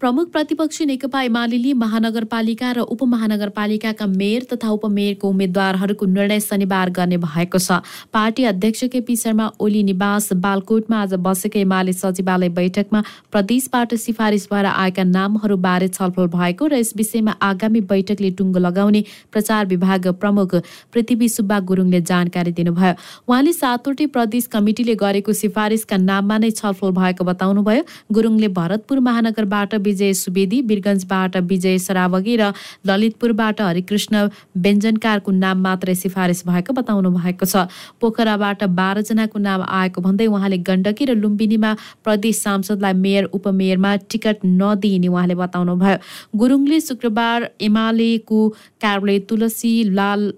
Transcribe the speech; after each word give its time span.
प्रमुख 0.00 0.28
प्रतिपक्षी 0.30 0.84
नेकपा 0.86 1.20
एमाले 1.22 1.72
महानगरपालिका 1.74 2.70
र 2.72 2.80
उपमहानगरपालिकाका 2.86 4.06
मेयर 4.08 4.42
तथा 4.50 4.70
उपमेयरको 4.70 5.28
उम्मेद्वारहरूको 5.28 6.06
निर्णय 6.06 6.40
शनिबार 6.40 6.90
गर्ने 6.90 7.16
भएको 7.18 7.58
छ। 7.58 7.78
पार्टी 8.12 8.44
अध्यक्ष 8.44 8.84
केपी 8.92 9.16
शर्मा 9.16 9.46
ओली 9.58 9.82
निवास 9.82 10.32
बालकोटमा 10.38 11.00
आज 11.02 11.14
बसेको 11.18 11.58
एमाले 11.58 11.92
सचिवालय 11.94 12.48
बैठकमा 12.58 13.02
प्रदेशबाट 13.32 13.94
सिफारिस 13.96 14.46
भएर 14.52 14.66
आएका 14.66 15.04
नामहरूबारे 15.06 15.88
छलफल 15.88 16.28
भएको 16.28 16.66
र 16.66 16.74
यस 16.76 16.92
विषयमा 16.96 17.36
आगामी 17.40 17.80
बैठकले 17.88 18.30
टुङ्गो 18.36 18.60
लगाउने 18.60 19.02
प्रचार 19.32 19.66
विभाग 19.66 20.12
प्रमुख 20.20 20.54
पृथ्वी 20.92 21.28
सुब्बा 21.30 21.60
गुरुङले 21.72 22.00
जानकारी 22.02 22.52
दिनुभयो। 22.52 22.92
उहाँले 23.24 23.52
सातवटै 23.54 24.06
प्रदेश 24.12 24.52
कमिटीले 24.52 24.94
गरेको 24.98 25.32
सिफारिसका 25.40 25.96
नाममा 26.04 26.38
नै 26.38 26.50
छलफल 26.52 26.94
भएको 27.00 27.24
बताउनुभयो। 27.24 27.88
गुरुङले 28.12 28.54
भरतपुर 28.60 29.04
महानगरबाट 29.10 29.84
विजय 29.86 30.12
सुवेदी 30.14 30.60
वीरगन्जबाट 30.68 31.36
विजय 31.46 31.78
सरावगी 31.80 32.36
र 32.36 32.52
ललितपुरबाट 32.86 33.60
हरिकृष्ण 33.62 34.28
व्यञ्जनकारको 34.58 35.30
नाम 35.34 35.62
मात्रै 35.62 35.94
सिफारिस 35.96 36.46
भएको 36.46 36.72
बताउनु 36.72 37.10
भएको 37.16 37.46
छ। 37.46 37.66
पोखराबाट 38.00 38.64
बाह्रजनाको 38.76 39.38
नाम 39.40 39.62
आएको 39.62 40.00
भन्दै 40.02 40.26
उहाँले 40.28 40.58
गण्डकी 40.68 41.04
र 41.04 41.14
लुम्बिनीमा 41.16 41.74
प्रदेश 42.04 42.36
सांसदलाई 42.38 42.92
मेयर 43.04 43.24
उपमेयरमा 43.32 43.94
टिकट 44.10 44.44
नदिइने 44.44 45.08
उहाँले 45.08 45.34
बताउनुभयो। 45.36 45.98
गुरुङले 46.36 46.80
शुक्रबार 46.80 47.50
एमालेको 47.60 48.40
कार्यालय 48.82 49.18
तुलसी 49.28 49.72
लाल 49.94 50.32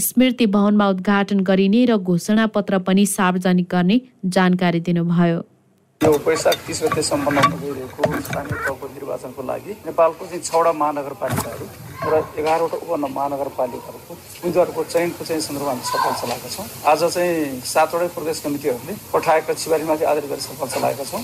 स्मृति 0.00 0.46
भवनमा 0.46 0.88
उद्घाटन 0.90 1.40
गरिने 1.46 1.84
र 1.86 1.96
घोषणा 1.98 2.46
पत्र 2.54 2.78
पनि 2.86 3.06
सार्वजनिक 3.08 3.68
गर्ने 3.70 4.00
जानकारी 4.26 4.80
दिनुभयो। 4.82 5.38
यो 6.02 6.10
वैशाख 6.26 6.56
तिस 6.66 6.78
गते 6.82 7.02
हुन 7.12 7.38
गइरहेको 7.62 8.20
स्थानीय 8.26 8.56
तहको 8.58 8.86
निर्वाचनको 8.92 9.42
लागि 9.48 9.72
नेपालको 9.86 10.26
चाहिँ 10.26 10.42
छवटा 10.42 10.72
महानगरपालिकाहरू 10.72 11.66
र 12.08 12.20
एघारवटा 12.40 12.76
उप 12.76 12.92
महानगरपालिकाहरूको 13.16 14.14
उम्मेद्वारको 14.14 14.84
चयनको 14.94 15.24
चाहिँ 15.24 15.42
सन्दर्भमा 15.44 15.70
हामी 15.70 15.84
सफल 15.90 16.14
चलाएका 16.22 16.48
छौँ। 16.54 16.66
आज 16.92 17.04
चाहिँ 17.04 17.60
सातवटै 17.72 18.08
प्रदेश 18.16 18.40
कमिटीहरूले 18.44 18.94
पठाएका 19.12 19.52
छिबारीमाथि 19.60 20.04
आधार 20.12 20.26
गरी 20.32 20.40
सफल 20.40 20.68
चलाएका 20.74 21.04
छौँ। 21.10 21.22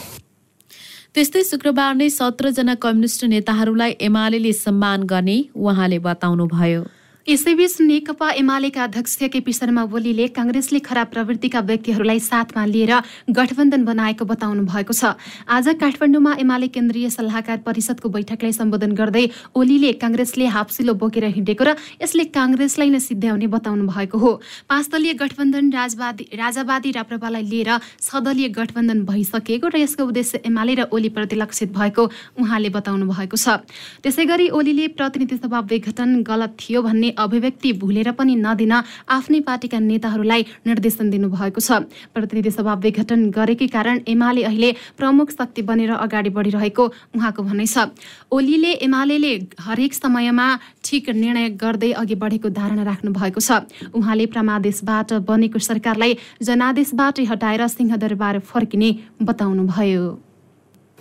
त्यस्तै 1.17 1.43
शुक्रबार 1.53 1.95
नै 1.97 2.09
सत्रजना 2.13 2.75
कम्युनिस्ट 2.85 3.25
नेताहरूलाई 3.33 3.97
एमाले 4.09 4.53
सम्मान 4.61 5.09
गर्ने 5.09 5.39
उहाँले 5.57 5.99
बताउनुभयो। 6.05 6.83
यसैबीच 7.27 7.81
नेकपा 7.81 8.29
एमालेका 8.39 8.83
अध्यक्ष 8.85 9.15
केपी 9.27 9.53
शर्मा 9.53 9.83
ओलीले 9.91 10.27
काङ्ग्रेसले 10.31 10.79
खराब 10.79 11.07
प्रवृत्तिका 11.11 11.61
व्यक्तिहरूलाई 11.61 12.19
साथमा 12.23 12.65
लिएर 12.65 12.93
गठबन्धन 13.35 13.85
बनाएको 13.85 14.25
बताउनु 14.25 14.63
भएको 14.63 14.95
छ। 14.95 15.11
आज 15.51 15.69
काठमाडौँमा 15.75 16.35
एमाले 16.39 16.69
केन्द्रीय 16.71 17.11
सल्लाहकार 17.11 17.59
परिषदको 17.67 18.09
बैठकलाई 18.09 18.53
सम्बोधन 18.53 18.93
गर्दै 18.95 19.25
ओलीले 19.59 19.93
काङ्ग्रेसले 19.99 20.47
हाप्सिलो 20.55 20.95
बोकेर 20.95 21.25
हिँडेको 21.35 21.65
र 21.67 21.75
यसले 21.99 22.25
काङ्ग्रेसलाई 22.31 22.91
नै 22.95 23.01
सिद्ध्याउने 23.03 23.47
बताउनु 23.51 23.91
भएको 23.91 24.19
हो। 24.19 24.31
पाँच 24.71 24.87
दलीय 24.95 25.19
गठबन्धन 25.19 25.73
राजवादी 25.75 26.25
राजावादी 26.39 26.91
राप्रपालाई 26.95 27.43
लिएर 27.43 27.71
छदलीय 28.07 28.49
गठबन्धन 28.55 29.03
भइसकेको 29.03 29.67
र 29.75 29.83
यसको 29.83 30.07
उद्देश्य 30.15 30.47
एमाले 30.47 30.79
र 30.79 30.87
ओलीप्रति 30.95 31.43
लक्षित 31.43 31.75
भएको 31.75 32.07
उहाँले 32.39 32.71
बताउनु 32.71 33.11
भएको 33.11 33.35
छ। 33.35 33.67
त्यसै 34.07 34.31
गरी 34.31 34.49
ओलीले 34.55 34.89
प्रतिनिधि 34.95 35.43
सभा 35.43 35.67
विघटन 35.75 36.23
गलत 36.23 36.57
थियो 36.63 36.87
भन्ने 36.87 37.15
अभिव्यक्ति 37.19 37.73
भुलेर 37.83 38.11
पनि 38.13 38.35
नदिन 38.37 38.73
आफ्नै 39.09 39.41
पार्टीका 39.41 39.79
नेताहरूलाई 39.81 40.43
निर्देशन 40.67 41.11
दिनुभएको 41.11 41.61
छ। 41.61 41.85
प्रतिनिधि 42.15 42.51
सभा 42.51 42.75
विघटन 42.85 43.31
गरेकै 43.31 43.67
कारण 43.69 44.01
एमाले 44.07 44.43
अहिले 44.45 44.71
प्रमुख 44.97 45.31
शक्ति 45.33 45.63
बनेर 45.63 45.93
अगाडि 45.97 46.31
बढिरहेको 46.31 46.85
उहाँको 47.17 47.43
भनाइ 47.43 47.67
छ। 47.67 47.91
ओलीले 48.31 48.73
एमाले 48.83 49.15
हरेक 49.61 49.95
समयमा 49.95 50.47
ठिक 50.85 51.09
निर्णय 51.11 51.49
गर्दै 51.57 51.91
अघि 51.95 52.15
बढेको 52.15 52.49
धारणा 52.51 52.83
राख्नु 52.83 53.11
भएको 53.13 53.41
छ। 53.41 53.65
उहाँले 53.95 54.27
प्रमादेशबाट 54.27 55.13
बनेको 55.25 55.59
सरकारलाई 55.61 56.17
जनादेशबाटै 56.43 57.25
हटाएर 57.25 57.67
सिंहदरबार 57.69 58.39
फर्किने 58.45 58.91
बताउनुभयो। 59.23 60.26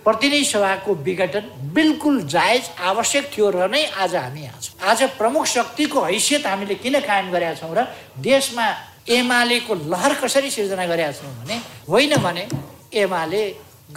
प्रतिनिधि 0.06 0.44
सभाको 0.44 0.94
विघटन 1.02 1.44
बिल्कुल 1.74 2.20
जायज 2.30 2.68
आवश्यक 2.90 3.30
थियो 3.32 3.50
र 3.50 3.66
नै 3.66 3.82
आज 3.98 4.14
हामी 4.14 4.42
यहाँ 4.42 4.60
छौँ। 4.62 4.88
आज 4.90 5.02
प्रमुख 5.18 5.46
शक्तिको 5.46 6.00
हैसियत 6.02 6.46
हामीले 6.46 6.74
किन 6.78 6.98
कायम 7.02 7.30
गरेका 7.30 7.54
छौँ 7.60 7.74
र 7.74 7.86
देशमा 8.22 8.66
एमालेको 9.10 9.74
लहर 9.90 10.14
कसरी 10.22 10.50
सिर्जना 10.50 10.86
गरेका 10.86 11.12
छौँ 11.12 11.32
भने 11.42 11.56
होइन 11.90 12.16
भने 12.22 12.46
एमाले 13.02 13.42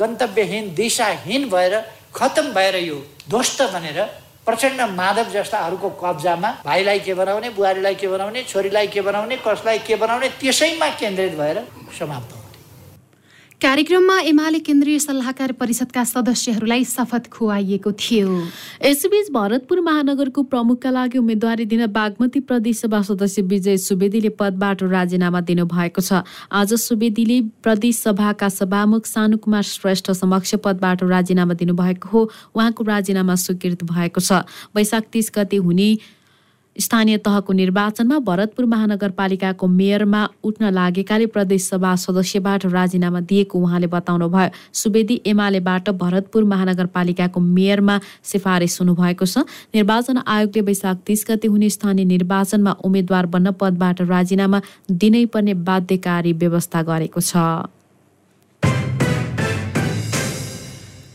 गन्तव्यहीन 0.01 0.73
दिशाहीन 0.73 1.49
भएर 1.49 1.77
खतम 2.15 2.51
भएर 2.57 2.75
यो 2.83 2.97
ध्वस्त 3.29 3.61
बनेर 3.73 4.01
प्रचण्ड 4.45 4.81
माधव 4.97 5.29
जस्ताहरूको 5.29 5.89
कब्जामा 6.01 6.51
भाइलाई 6.65 6.99
के 7.05 7.13
बनाउने 7.13 7.49
बुहारीलाई 7.53 7.95
के 8.01 8.07
बनाउने 8.07 8.43
छोरीलाई 8.49 8.87
के 8.87 9.01
बनाउने 9.01 9.37
कसलाई 9.45 9.79
के 9.85 9.95
बनाउने 9.95 10.29
त्यसैमा 10.41 10.89
केन्द्रित 10.99 11.37
भएर 11.37 11.65
समाप्त 11.99 12.38
कार्यक्रममा 13.61 14.19
एमाले 14.23 14.59
केन्द्रीय 14.63 14.99
सल्लाहकार 14.99 15.51
परिषदका 15.59 16.03
सदस्यहरूलाई 16.03 16.83
शपथ 16.87 17.27
खुवाइएको 17.27 17.91
थियो। 17.91 18.35
यसैबीच 18.87 19.31
भरतपुर 19.35 19.79
महानगरको 19.83 20.43
प्रमुखका 20.47 20.89
लागि 20.89 21.17
उम्मेद्वारी 21.19 21.65
दिन 21.67 21.85
बागमती 21.91 22.39
प्रदेशसभा 22.39 23.01
सदस्य 23.03 23.41
विजय 23.43 23.77
सुवेदीले 23.77 24.29
पदबाट 24.39 24.83
राजीनामा 24.87 25.41
दिनुभएको 25.43 26.01
छ। 26.01 26.23
आज 26.51 26.73
सुवेदीले 26.79 27.41
प्रदेश 27.59 27.99
सभाका 27.99 28.49
सभामुख 28.49 29.05
सानुकुमार 29.05 29.63
श्रेष्ठ 29.65 30.11
समक्ष 30.15 30.55
पदबाट 30.63 31.03
राजीनामा 31.03 31.53
दिनुभएको 31.59 32.07
हो। 32.07 32.21
उहाँको 32.55 32.83
राजीनामा 32.85 33.35
स्वीकृत 33.35 33.83
भएको 33.83 34.23
छ। 34.23 34.47
वैशाख 34.71 35.11
तिस 35.11 35.31
गते 35.35 35.59
हुने 35.59 35.89
स्थानीय 36.79 37.17
तहको 37.17 37.53
निर्वाचनमा 37.53 38.17
भरतपुर 38.19 38.65
महानगरपालिकाको 38.65 39.67
मेयरमा 39.69 40.21
उठ्न 40.43 40.71
लागेकाले 40.73 41.25
प्रदेशसभा 41.27 41.95
सदस्यबाट 41.95 42.65
राजीनामा 42.67 43.19
दिएको 43.21 43.59
उहाँले 43.59 43.87
बताउनुभयो। 43.87 44.49
सुवेदी 44.73 45.21
एमालेबाट 45.25 45.89
भरतपुर 45.99 46.43
महानगरपालिकाको 46.43 47.39
मेयरमा 47.39 47.99
सिफारिस 48.23 48.79
हुनुभएको 48.81 49.25
छ। 49.25 49.43
निर्वाचन 49.75 50.17
आयोगले 50.27 50.61
वैशाख 50.61 50.97
तिस 51.05 51.25
गते 51.29 51.47
हुने 51.47 51.69
स्थानीय 51.69 52.05
निर्वाचनमा 52.05 52.71
उम्मेद्वार 52.83 53.25
बन्न 53.27 53.51
पदबाट 53.59 54.01
राजीनामा 54.07 54.61
दिनै 54.89 55.25
पर्ने 55.25 55.53
बाध्यकारी 55.67 56.33
व्यवस्था 56.33 56.81
गरेको 56.83 57.21
छ। 57.21 57.35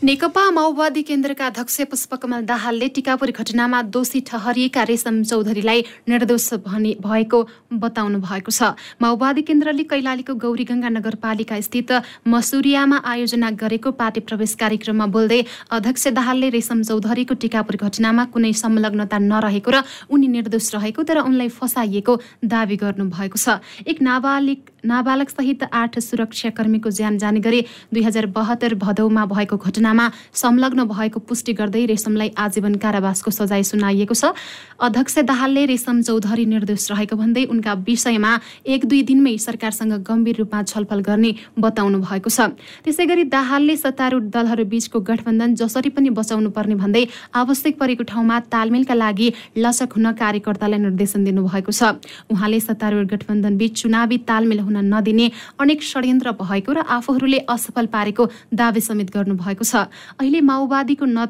नेकपा 0.05 0.41
माओवादी 0.51 1.01
केन्द्रका 1.01 1.45
अध्यक्ष 1.47 1.81
पुष्पकमल 1.89 2.41
दाहालले 2.45 2.87
टिकापुर 2.93 3.29
घटनामा 3.33 3.81
दोषी 3.89 4.19
ठहरिएका 4.21 4.83
रेशम 4.85 5.21
चौधरीलाई 5.23 5.81
निर्दोष 6.05 6.53
भएको 7.01 7.39
बताउनु 7.73 8.19
भएको 8.21 8.51
छ। 8.51 8.77
माओवादी 9.01 9.41
केन्द्रले 9.41 9.83
कैलालीको 9.89 10.33
गौरीगङ्गा 10.37 10.89
नगरपालिका 10.93 11.59
स्थित 11.59 11.91
मसुरियामा 12.29 13.01
आयोजना 13.03 13.49
गरेको 13.57 13.91
पार्टी 13.97 14.21
प्रवेश 14.29 14.53
कार्यक्रममा 14.61 15.05
बोल्दै 15.09 15.41
अध्यक्ष 15.73 16.07
दाहालले 16.13 16.49
रेशम 16.53 16.83
चौधरीको 16.85 17.33
टिकापुर 17.41 17.75
घटनामा 17.81 18.25
कुनै 18.29 18.53
संलग्नता 18.61 19.17
नरहेको 19.25 19.71
र 19.73 19.81
उनी 20.13 20.27
निर्दोष 20.37 20.69
रहेको 20.75 21.01
तर 21.01 21.25
उनलाई 21.25 21.49
फसाइएको 21.49 22.13
दावी 22.45 22.77
गर्नुभएको 22.77 23.37
छ। 23.41 23.57
एक 23.89 24.05
नाबालिग 24.05 24.59
नाबालक 24.85 25.29
सहित 25.29 25.63
आठ 25.71 25.99
सुरक्षाकर्मीको 26.01 26.89
ज्यान 26.91 27.17
जाने 27.17 27.39
गरी 27.39 27.61
दुई 27.93 28.03
हजार 28.03 28.25
बहत्तर 28.35 28.75
भदौमा 28.75 29.25
भएको 29.25 29.57
घटना 29.57 29.85
घटनामा 29.85 30.09
संलग्न 30.33 30.83
भएको 30.87 31.19
पुष्टि 31.21 31.53
गर्दै 31.53 31.85
रेशमलाई 31.85 32.29
आजीवन 32.35 32.75
कारावासको 32.75 33.31
सजाय 33.31 33.63
सुनाइएको 33.63 34.15
छ। 34.15 34.33
अध्यक्ष 34.79 35.17
दाहालले 35.21 35.65
रेशम 35.65 36.01
चौधरी 36.01 36.45
निर्दोष 36.45 36.91
रहेको 36.91 37.15
भन्दै 37.15 37.43
उनका 37.45 37.73
विषयमा 37.85 38.31
एक 38.65 38.85
दुई 38.85 39.01
दिनमै 39.03 39.37
सरकारसँग 39.37 39.93
गम्भीर 40.01 40.35
रूपमा 40.37 40.61
छलफल 40.63 40.99
गर्ने 41.05 41.31
बताउनु 41.59 41.99
भएको 42.01 42.29
छ। 42.29 42.57
त्यसै 42.81 43.05
गरी 43.05 43.23
दाहालले 43.29 43.75
सत्तारूढ 43.77 44.25
दलहरू 44.33 44.65
बीचको 44.65 44.99
गठबन्धन 45.05 45.55
जसरी 45.55 45.89
पनि 45.93 46.09
बचाउनु 46.09 46.49
पर्ने 46.49 46.75
भन्दै 46.81 47.05
आवश्यक 47.35 47.77
परेको 47.77 48.03
ठाउँमा 48.09 48.39
तालमेलका 48.49 48.95
लागि 48.95 49.27
लचक 49.57 49.91
हुन 49.95 50.11
कार्यकर्तालाई 50.17 50.79
निर्देशन 50.81 51.23
दिनुभएको 51.23 51.71
छ। 51.71 51.93
उहाँले 52.33 52.59
सत्तारूढ 52.59 53.05
गठबन्धन 53.13 53.53
बीच 53.57 53.73
चुनावी 53.81 54.17
तालमेल 54.25 54.59
हुन 54.65 54.74
नदिने 54.81 55.31
अनेक 55.59 55.83
षड्यन्त्र 55.83 56.31
भएको 56.33 56.71
र 56.71 56.79
आफूहरूले 56.97 57.39
असफल 57.49 57.85
पारेको 57.87 58.23
दावी 58.53 58.81
समेत 58.81 59.09
गर्नुभएको 59.11 59.63
छ। 59.63 59.87
अहिले 60.19 60.41
माओवादीको 60.41 61.05
न 61.05 61.27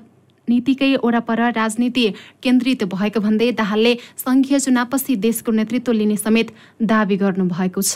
नीतिकै 0.47 0.95
ओरापर 1.01 1.39
राजनीति 1.51 2.05
केन्द्रित 2.43 2.83
भएको 2.85 3.19
भन्दै 3.19 3.51
दाहालले 3.57 3.93
सङ्घीय 4.17 4.59
चुनावपछि 4.59 5.15
देशको 5.17 5.51
नेतृत्व 5.51 5.91
लिने 5.91 6.17
समेत 6.17 6.53
दावी 6.81 7.17
गर्नुभएको 7.17 7.81
छ। 7.81 7.95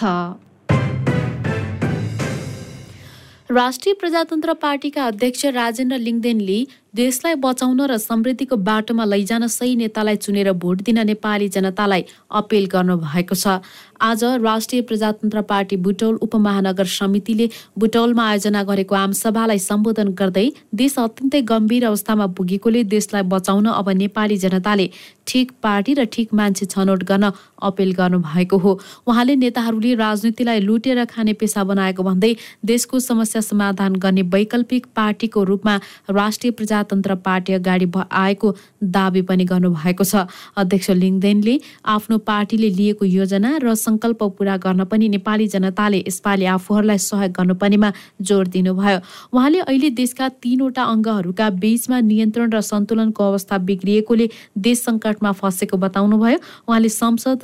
राष्ट्रिय 3.49 3.93
प्रजातन्त्र 3.93 4.53
पार्टीका 4.53 5.05
अध्यक्ष 5.05 5.45
राजेन्द्र 5.53 5.97
लिङ्गदेनले 5.97 6.57
देशलाई 6.93 7.35
बचाउन 7.35 7.81
र 7.81 7.97
समृद्धिको 7.99 8.55
बाटोमा 8.57 9.05
लैजान 9.05 9.45
सही 9.47 9.75
नेतालाई 9.75 10.15
चुनेर 10.17 10.51
भोट 10.53 10.81
दिन 10.81 10.99
नेपाली 11.05 11.47
जनतालाई 11.47 12.03
अपिल 12.31 12.65
गर्नुभएको 12.65 13.35
छ। 13.35 13.61
आज 14.01 14.23
राष्ट्रिय 14.41 14.81
प्रजातन्त्र 14.81 15.41
पार्टी 15.43 15.75
बुटौल 15.77 16.15
उपमहानगर 16.17 16.85
समितिले 16.87 17.49
बुटौलमा 17.77 18.25
आयोजना 18.25 18.63
गरेको 18.63 18.95
आमसभालाई 18.95 19.59
सम्बोधन 19.59 20.09
गर्दै 20.15 20.47
देश 20.73 20.97
अत्यन्तै 20.97 21.41
गम्भीर 21.45 21.85
अवस्थामा 21.85 22.27
पुगेकोले 22.33 22.83
देशलाई 22.89 23.23
बचाउन 23.29 23.65
अब 23.69 23.89
नेपाली 24.01 24.37
जनताले 24.39 24.89
ठिक 25.27 25.51
पार्टी 25.61 25.93
र 25.93 26.05
ठिक 26.09 26.33
मान्छे 26.33 26.65
छनौट 26.65 27.03
गर्न 27.05 27.31
अपिल 27.61 27.91
गर्नुभएको 27.93 28.57
हो। 28.57 28.71
उहाँले 29.05 29.35
नेताहरूले 29.35 29.93
राजनीतिलाई 29.95 30.59
लुटेर 30.61 31.03
खाने 31.05 31.33
पेसा 31.37 31.63
बनाएको 31.69 32.03
भन्दै 32.03 32.33
देशको 32.65 32.99
समस्या 33.01 33.41
समाधान 33.43 33.95
गर्ने 34.01 34.21
वैकल्पिक 34.33 34.85
पार्टीको 34.95 35.43
रूपमा 35.43 35.75
राष्ट्रिय 36.11 36.51
प्रजातन्त्र 36.79 37.15
पार्टी 37.15 37.53
अगाडि 37.53 37.87
आएको 37.95 38.55
दावी 38.83 39.21
पनि 39.21 39.43
गर्नुभएको 39.45 40.03
छ। 40.03 40.27
अध्यक्ष 40.55 40.89
लिङदेनले 40.89 41.55
आफ्नो 41.85 42.17
पार्टीले 42.23 42.69
लिएको 42.69 43.05
योजना 43.05 43.51
र 43.63 43.75
सङ्कल्प 43.75 44.23
पुरा 44.37 44.55
गर्न 44.57 44.83
पनि 44.85 45.09
नेपाली 45.09 45.47
जनताले 45.47 46.03
यसपालि 46.07 46.45
आफूहरूलाई 46.55 46.97
सहयोग 46.97 47.31
गर्नुपर्नेमा 47.31 47.89
जोड 48.21 48.47
दिनुभयो। 48.55 48.99
उहाँले 49.33 49.59
अहिले 49.59 49.89
देशका 49.91 50.29
तीनवटा 50.43 50.83
अङ्गहरूका 50.83 51.49
बीचमा 51.59 51.99
नियन्त्रण 51.99 52.49
र 52.53 52.61
सन्तुलनको 52.61 53.21
अवस्था 53.23 53.57
बिग्रिएकोले 53.67 54.29
देश 54.57 54.77
सङ्कटमा 54.83 55.31
फँसेको 55.31 55.77
बताउनुभयो। 55.77 56.39
उहाँले 56.67 56.89
संसद 56.89 57.39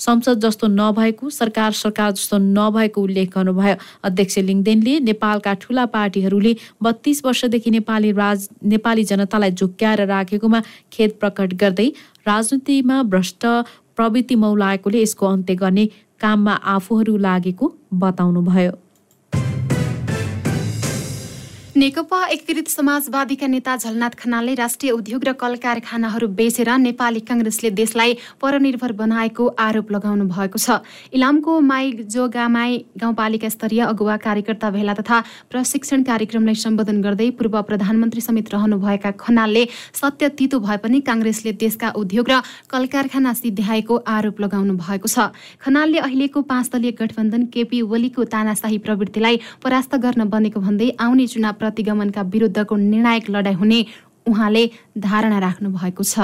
संसद 0.00 0.40
जस्तो 0.40 0.66
नभएको 0.70 1.30
सरकार 1.30 1.72
सरकार 1.74 2.12
जस्तो 2.12 2.38
नभएको 2.38 3.02
उल्लेख 3.02 3.28
गर्नुभयो। 3.34 3.74
अध्यक्ष 4.04 4.38
लिङदेनले 4.40 4.98
नेपालका 5.00 5.54
ठुला 5.62 5.84
पार्टीहरूले 5.94 6.54
बत्तीस 6.82 7.24
वर्षदेखि 7.24 7.70
नेपाली 7.70 8.12
राज 8.12 8.48
नेपाली 8.64 9.04
जनतालाई 9.04 9.50
झुक्क्याएर 9.52 10.06
राखेकोमा 10.08 10.60
खेद 10.92 11.10
प्रकट 11.20 11.54
गर्दै 11.62 11.88
राजनीतिमा 12.26 13.02
भ्रष्ट 13.12 13.46
प्रवृत्ति 13.96 14.34
मौलाएकोले 14.36 15.02
यसको 15.02 15.26
अन्त्य 15.26 15.54
गर्ने 15.54 15.86
काममा 16.20 16.54
आफूहरू 16.74 17.16
लागेको 17.18 17.72
बताउनुभयो। 17.94 18.72
नेकपा 21.80 22.18
एकीकृत 22.26 22.68
समाजवादीका 22.68 23.46
नेता 23.46 23.74
झलनाथ 23.78 24.14
खनालले 24.20 24.54
राष्ट्रिय 24.54 24.92
उद्योग 24.92 25.22
र 25.24 25.32
कल 25.32 25.54
कारखानाहरू 25.56 26.26
बेचेर 26.30 26.68
नेपाली 26.78 27.20
काङ्ग्रेसले 27.24 27.70
देशलाई 27.72 28.16
परनिर्भर 28.36 28.92
बनाएको 28.92 29.46
आरोप 29.58 29.92
लगाउनु 29.92 30.24
भएको 30.28 30.58
छ। 30.60 30.76
इलामको 31.16 31.52
माई 31.62 31.92
जोगामाई 32.04 32.76
गाउँपालिका 33.00 33.48
स्तरीय 33.48 33.80
अगुवा 33.82 34.16
कार्यकर्ता 34.20 34.70
भेला 34.70 34.94
तथा 34.94 35.20
प्रशिक्षण 35.48 36.02
कार्यक्रमलाई 36.04 36.54
सम्बोधन 36.64 37.00
गर्दै 37.00 37.30
पूर्व 37.40 37.56
प्रधानमन्त्री 37.62 38.20
समेत 38.20 38.52
रहनुभएका 38.52 39.10
खनालले 39.16 39.64
सत्य 39.96 40.28
तितो 40.36 40.60
भए 40.60 40.76
पनि 40.84 41.00
काङ्ग्रेसले 41.08 41.52
देशका 41.64 41.94
उद्योग 41.96 42.28
र 42.28 42.42
कल 42.68 42.86
कारखाना 42.92 43.32
सिद्ध्याएको 43.40 43.96
आरोप 44.16 44.40
लगाउनु 44.40 44.76
भएको 44.76 45.08
छ। 45.08 45.32
खनालले 45.64 46.04
अहिलेको 46.04 46.44
पाँच 46.44 46.70
दलीय 46.76 46.92
गठबन्धन 47.00 47.48
केपी 47.48 47.80
ओलीको 47.88 48.28
तानाशाही 48.28 48.78
प्रवृत्तिलाई 48.84 49.40
परास्त 49.64 49.96
गर्न 50.04 50.28
बनेको 50.28 50.60
भन्दै 50.60 50.92
आउने 51.00 51.26
चुनाव 51.32 51.68
प्रतिगमनका 51.70 52.22
विरुद्धको 52.26 52.76
निर्णायक 52.76 53.30
लडाइँ 53.30 53.56
हुने 53.56 53.84
उहाँले 54.26 54.64
धारणा 54.98 55.38
राख्नु 55.38 55.70
भएको 55.70 56.02
छ। 56.04 56.18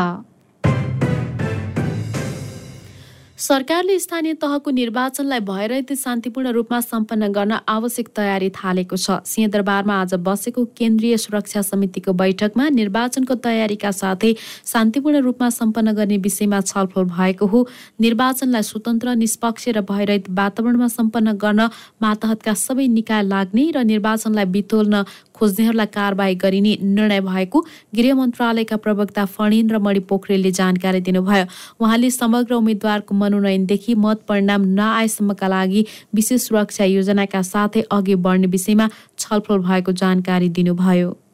सरकारले 3.37 3.99
स्थानीय 4.01 4.35
तहको 4.43 4.71
निर्वाचनलाई 4.71 5.41
भइरहेको 5.45 5.95
शान्तिपूर्ण 5.95 6.51
रूपमा 6.57 6.81
सम्पन्न 6.81 7.29
गर्न 7.33 7.53
आवश्यक 7.69 8.09
तयारी 8.17 8.49
थालेको 8.51 8.97
छ। 8.97 9.21
सिंहदरबारमा 9.29 9.95
आज 10.03 10.15
बसेको 10.25 10.65
केन्द्रीय 10.73 11.17
सुरक्षा 11.17 11.63
समितिको 11.63 12.13
बैठकमा 12.17 12.69
निर्वाचनको 12.73 13.35
तयारीका 13.45 13.91
साथै 13.93 14.33
शान्तिपूर्ण 14.41 15.21
रूपमा 15.21 15.49
सम्पन्न 15.53 15.93
गर्ने 15.93 16.17
विषयमा 16.17 16.61
छलफल 16.65 17.05
भएको 17.13 17.47
हो। 17.47 17.61
निर्वाचनलाई 18.01 18.63
स्वतन्त्र 18.63 19.15
निष्पक्ष 19.21 19.69
र 19.69 19.85
भइरहित 19.85 20.33
वातावरणमा 20.33 20.89
सम्पन्न 20.97 21.37
गर्न 21.37 21.69
मातहतका 22.03 22.55
सबै 22.57 22.87
निकाय 22.89 23.23
लाग्ने 23.23 23.71
र 23.77 23.85
निर्वाचनलाई 23.85 24.45
बितोल्न 24.57 25.05
खोज्नेहरूलाई 25.37 25.87
कारवाही 25.95 26.35
गरिने 26.35 26.77
निर्णय 26.83 27.21
भएको 27.21 27.61
गृह 27.97 28.15
मन्त्रालयका 28.15 28.77
प्रवक्ता 28.77 29.25
फणेन्द्र 29.37 29.79
मणि 29.79 30.01
पोखरेलले 30.09 30.51
जानकारी 30.53 31.01
दिनुभयो। 31.01 31.45
उहाँले 31.81 32.11
समग्र 32.11 32.55
उम्मेद्वारको 32.55 33.15
मनोनयनदेखि 33.15 33.95
मत 33.95 34.25
परिणाम 34.29 34.65
नआएसम्मका 34.79 35.49
लागि 35.49 35.85
विशेष 36.15 36.49
सुरक्षा 36.49 36.85
योजनाका 36.85 37.43
साथै 37.43 37.85
अघि 37.91 38.15
बढ्ने 38.25 38.47
विषयमा 38.47 38.89
छलफल 39.19 39.59
भएको 39.69 39.93
जानकारी 39.93 40.49
दिनुभयो। 40.49 41.26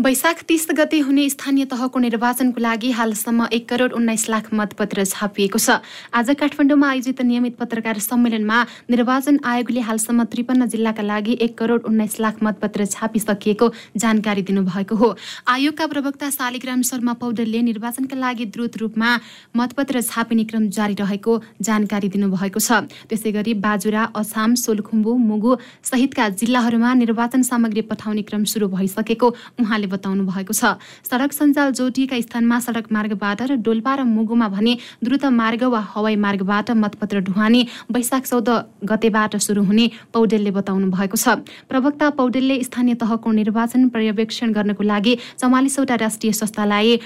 वैशाख 0.00 0.42
तिस 0.48 0.66
गते 0.72 0.98
हुने 0.98 1.28
स्थानीय 1.28 1.64
तहको 1.70 1.98
निर्वाचनको 2.00 2.60
लागि 2.60 2.90
हालसम्म 2.90 3.46
एक 3.52 3.68
करोड 3.68 3.92
उन्नाइस 3.92 4.28
लाख 4.30 4.46
मतपत्र 4.54 5.04
छापिएको 5.04 5.58
छ। 5.58 5.76
आज 6.10 6.30
काठमाडौँमा 6.40 6.88
आयोजित 6.88 7.20
नियमित 7.20 7.56
पत्रकार 7.56 7.98
सम्मेलनमा 8.00 8.58
निर्वाचन 8.90 9.38
आयोगले 9.44 9.80
हालसम्म 9.84 10.24
त्रिपन्न 10.24 10.66
जिल्लाका 10.72 11.02
लागि 11.04 11.36
एक 11.38 11.52
करोड 11.58 11.84
उन्नाइस 11.84 12.16
लाख 12.18 12.36
मतपत्र 12.42 12.86
छापिसकिएको 12.86 13.68
जानकारी 13.94 14.42
दिनुभएको 14.42 14.96
हो। 14.96 15.10
आयोगका 15.46 15.86
प्रवक्ता 15.92 16.30
शालिग्राम 16.30 16.82
शर्मा 16.82 17.12
पौडेलले 17.20 17.60
निर्वाचनका 17.68 18.16
लागि 18.16 18.44
द्रुत 18.56 18.80
रूपमा 18.80 19.10
मतपत्र 19.56 20.00
छापिने 20.00 20.44
क्रम 20.48 20.68
जारी 20.70 20.96
रहेको 20.96 21.36
जानकारी 21.60 22.08
दिनुभएको 22.08 22.60
छ। 22.60 22.88
त्यसै 23.04 23.32
गरी 23.36 23.54
बाजुरा 23.60 24.08
अछाम 24.16 24.54
सोलखुम्बु 24.64 25.16
मुगु 25.28 25.52
सहितका 25.84 26.28
जिल्लाहरूमा 26.40 26.94
निर्वाचन 27.04 27.42
सामग्री 27.44 27.82
पठाउने 27.92 28.22
क्रम 28.24 28.44
सुरु 28.48 28.72
भइसकेको 28.72 29.34
उहाँले 29.60 29.88
बताउनु 29.90 30.24
भएको 30.26 30.52
छ। 30.52 30.78
सडक 31.02 31.32
सञ्जाल 31.32 31.72
जोटिएका 31.72 32.20
स्थानमा 32.20 32.58
सडक 32.60 32.86
मार्गबाट 32.92 33.42
र 33.42 33.56
डोल्पा 33.60 33.94
र 33.94 34.00
मुगुमा 34.06 34.48
भने 34.48 34.76
द्रुत 35.04 35.24
मार्ग 35.32 35.62
वा 35.66 35.80
हवाई 35.92 36.16
मार्गबाट 36.16 36.70
मतपत्र 36.78 37.20
ढुवानी 37.26 37.66
वैशाख 37.90 38.24
चौध 38.26 38.48
गतेबाट 38.84 39.36
सुरु 39.38 39.62
हुने 39.64 39.86
पौडेलले 40.12 40.50
बताउनु 40.50 40.90
भएको 40.90 41.16
छ। 41.16 41.42
प्रवक्ता 41.68 42.10
पौडेलले 42.16 42.62
स्थानीय 42.62 42.94
तहको 42.96 43.30
निर्वाचन 43.32 43.88
पर्यवेक्षण 43.90 44.52
गर्नको 44.52 44.82
लागि 44.84 45.16
चौवालिसवटा 45.38 45.94
राष्ट्रिय 45.96 46.32
संस्थालाई 46.32 46.98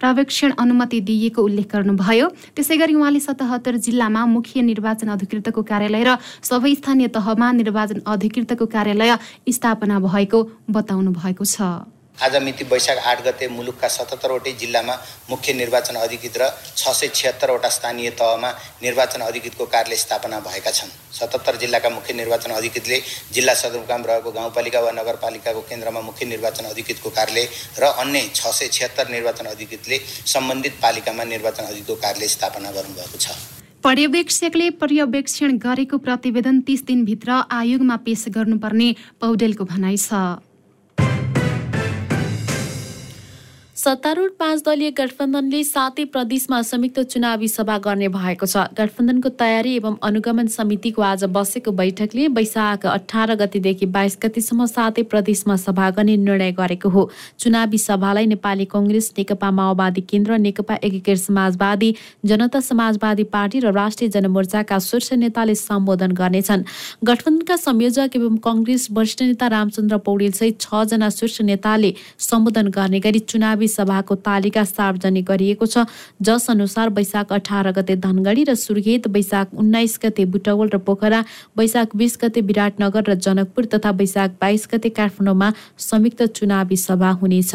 पर्यवेक्षण 0.00 0.50
अनुमति 0.58 1.00
दिइएको 1.00 1.40
उल्लेख 1.42 1.68
गर्नुभयो। 1.72 2.26
त्यसै 2.56 2.76
गरी 2.76 2.94
उहाँले 2.94 3.20
सतहत्तर 3.20 3.76
जिल्लामा 3.86 4.26
मुख्य 4.26 4.62
निर्वाचन 4.62 5.08
अधिकृतको 5.12 5.62
कार्यालय 5.62 6.04
र 6.04 6.16
सबै 6.42 6.74
स्थानीय 6.74 7.08
तहमा 7.12 7.52
निर्वाचन 7.60 8.00
अधिकृतको 8.08 8.66
कार्यालय 8.66 9.16
स्थापना 9.48 10.00
भएको 10.00 10.38
बताउनु 10.70 11.10
भएको 11.12 11.44
छ। 11.44 11.60
आज 12.22 12.36
मिति 12.42 12.64
वैशाख 12.70 12.98
आठ 13.06 13.22
गते 13.24 13.48
मुलुकका 13.48 13.88
सतहत्तरवटै 13.88 14.52
जिल्लामा 14.60 14.94
मुख्य 15.30 15.52
निर्वाचन 15.54 15.94
अधिकृत 15.96 16.36
र 16.36 16.48
छ 16.76 16.92
सय 16.92 17.08
छिहत्तरवटा 17.10 17.68
स्थानीय 17.70 18.10
तहमा 18.12 18.50
निर्वाचन 18.82 19.20
अधिकृतको 19.22 19.64
कार्यालय 19.66 19.96
स्थापना 19.96 20.40
भएका 20.40 20.70
छन्। 20.70 20.90
सतहत्तर 21.12 21.56
जिल्लाका 21.58 21.90
मुख्य 21.90 22.14
निर्वाचन 22.14 22.50
अधिकृतले 22.52 23.00
जिल्ला 23.32 23.54
सदरमुकाम 23.54 24.04
रहेको 24.04 24.32
गाउँपालिका 24.32 24.80
वा 24.80 24.90
नगरपालिकाको 24.92 25.60
केन्द्रमा 25.70 26.00
मुख्य 26.00 26.26
निर्वाचन 26.26 26.64
अधिकृतको 26.66 27.10
कार्यालय 27.10 27.48
र 27.80 27.92
अन्य 28.04 28.22
छ 28.34 28.52
सय 28.58 28.68
छिहत्तर 28.68 29.08
निर्वाचन 29.10 29.46
अधिकृतले 29.46 29.98
सम्बन्धित 30.34 30.76
पालिकामा 30.82 31.24
निर्वाचन 31.32 31.64
अधिकृतको 31.64 31.96
कार्यालय 32.04 32.28
स्थापना 32.28 32.70
गर्नुभएको 32.76 33.18
छ। 33.18 33.40
पर्यवेक्षकले 33.84 34.68
पर्यवेक्षण 34.76 35.56
गरेको 35.58 35.98
प्रतिवेदन 36.00 36.60
तिस 36.68 36.84
दिनभित्र 36.84 37.40
आयोगमा 37.52 37.96
पेश 38.04 38.24
गर्नुपर्ने 38.36 38.88
पौडेलको 39.20 39.64
भनाइ 39.64 39.96
छ। 39.98 40.22
सत्तारूढ 43.80 44.30
पाँच 44.38 44.62
दलीय 44.64 44.90
गठबन्धनले 44.92 45.62
सातै 45.64 46.04
प्रदेशमा 46.12 46.60
संयुक्त 46.62 46.98
चुनावी 47.12 47.48
सभा 47.48 47.76
गर्ने 47.84 48.08
भएको 48.12 48.46
छ। 48.46 48.64
गठबन्धनको 48.76 49.28
तयारी 49.40 49.72
एवं 49.76 49.94
अनुगमन 50.04 50.46
समितिको 50.52 51.02
आज 51.02 51.24
बसेको 51.32 51.72
बैठकले 51.72 52.26
वैशाख 52.36 52.84
अठार 52.86 53.34
गतिदेखि 53.40 53.86
बाइस 53.88 54.18
गतिसम्म 54.22 54.66
सातै 54.72 55.02
प्रदेशमा 55.08 55.56
सभा 55.56 55.88
गर्ने 55.96 56.16
निर्णय 56.18 56.52
गरेको 56.52 56.88
हो। 56.90 57.08
चुनावी 57.40 57.78
सभालाई 57.78 58.26
नेपाली 58.26 58.64
कङ्ग्रेस 58.74 59.08
नेकपा 59.18 59.50
माओवादी 59.50 60.00
केन्द्र 60.12 60.38
नेकपा 60.38 60.76
एकीकृत 60.82 61.20
समाजवादी 61.20 61.90
जनता 62.26 62.60
समाजवादी 62.60 63.24
पार्टी 63.32 63.64
र 63.64 63.72
राष्ट्रिय 63.72 64.10
जनमोर्चाका 64.10 64.78
शीर्ष 64.88 65.12
नेताले 65.24 65.54
सम्बोधन 65.62 66.12
गर्नेछन्। 66.20 66.66
गठबन्धनका 67.04 67.56
संयोजक 67.64 68.20
एवं 68.20 68.36
कङ्ग्रेस 68.44 68.86
वरिष्ठ 68.92 69.22
नेता 69.22 69.48
रामचन्द्र 69.56 70.02
पौडेल 70.04 70.38
सहित 70.42 70.60
छजना 70.60 71.10
शीर्ष 71.16 71.40
नेताले 71.48 71.94
सम्बोधन 72.28 72.68
गर्ने 72.76 73.00
गरी 73.00 73.24
चुनावी 73.30 73.68
सभाको 73.70 74.14
तालिका 74.26 74.64
सार्वजनिक 74.66 75.24
गरिएको 75.26 75.66
छ। 75.66 75.86
जस 76.20 76.50
अनुसार 76.50 76.88
वैशाख 76.92 77.32
अठार 77.32 77.72
गते 77.72 77.96
धनगढी 77.98 78.44
र 78.44 78.54
सुर्खेत 78.56 79.06
वैशाख 79.08 79.54
उन्नाइस 79.56 79.98
गते 80.02 80.24
बुटवल 80.28 80.68
र 80.68 80.78
पोखरा 80.82 81.20
वैशाख 81.56 81.96
बिस 81.96 82.18
गते 82.22 82.40
विराटनगर 82.42 83.02
र 83.10 83.14
जनकपुर 83.20 83.64
तथा 83.74 83.90
वैशाख 83.96 84.30
बाइस 84.40 84.68
गते 84.72 84.90
काठमाडौँमा 84.98 85.48
संयुक्त 85.80 86.22
चुनावी 86.34 86.76
सभा 86.78 87.10
हुनेछ। 87.20 87.54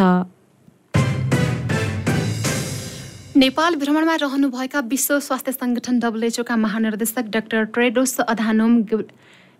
नेपाल 3.36 3.76
भ्रमणमा 3.76 4.16
रहनुभएका 4.16 4.80
विश्व 4.88 5.20
स्वास्थ्य 5.20 5.52
सङ्गठन 5.52 6.00
डब्लुएचओका 6.00 6.56
महानिर्देशक 6.56 7.26
डाक्टर 7.30 7.64
ट्रेडोस 7.76 8.20
अधानोम 8.24 8.82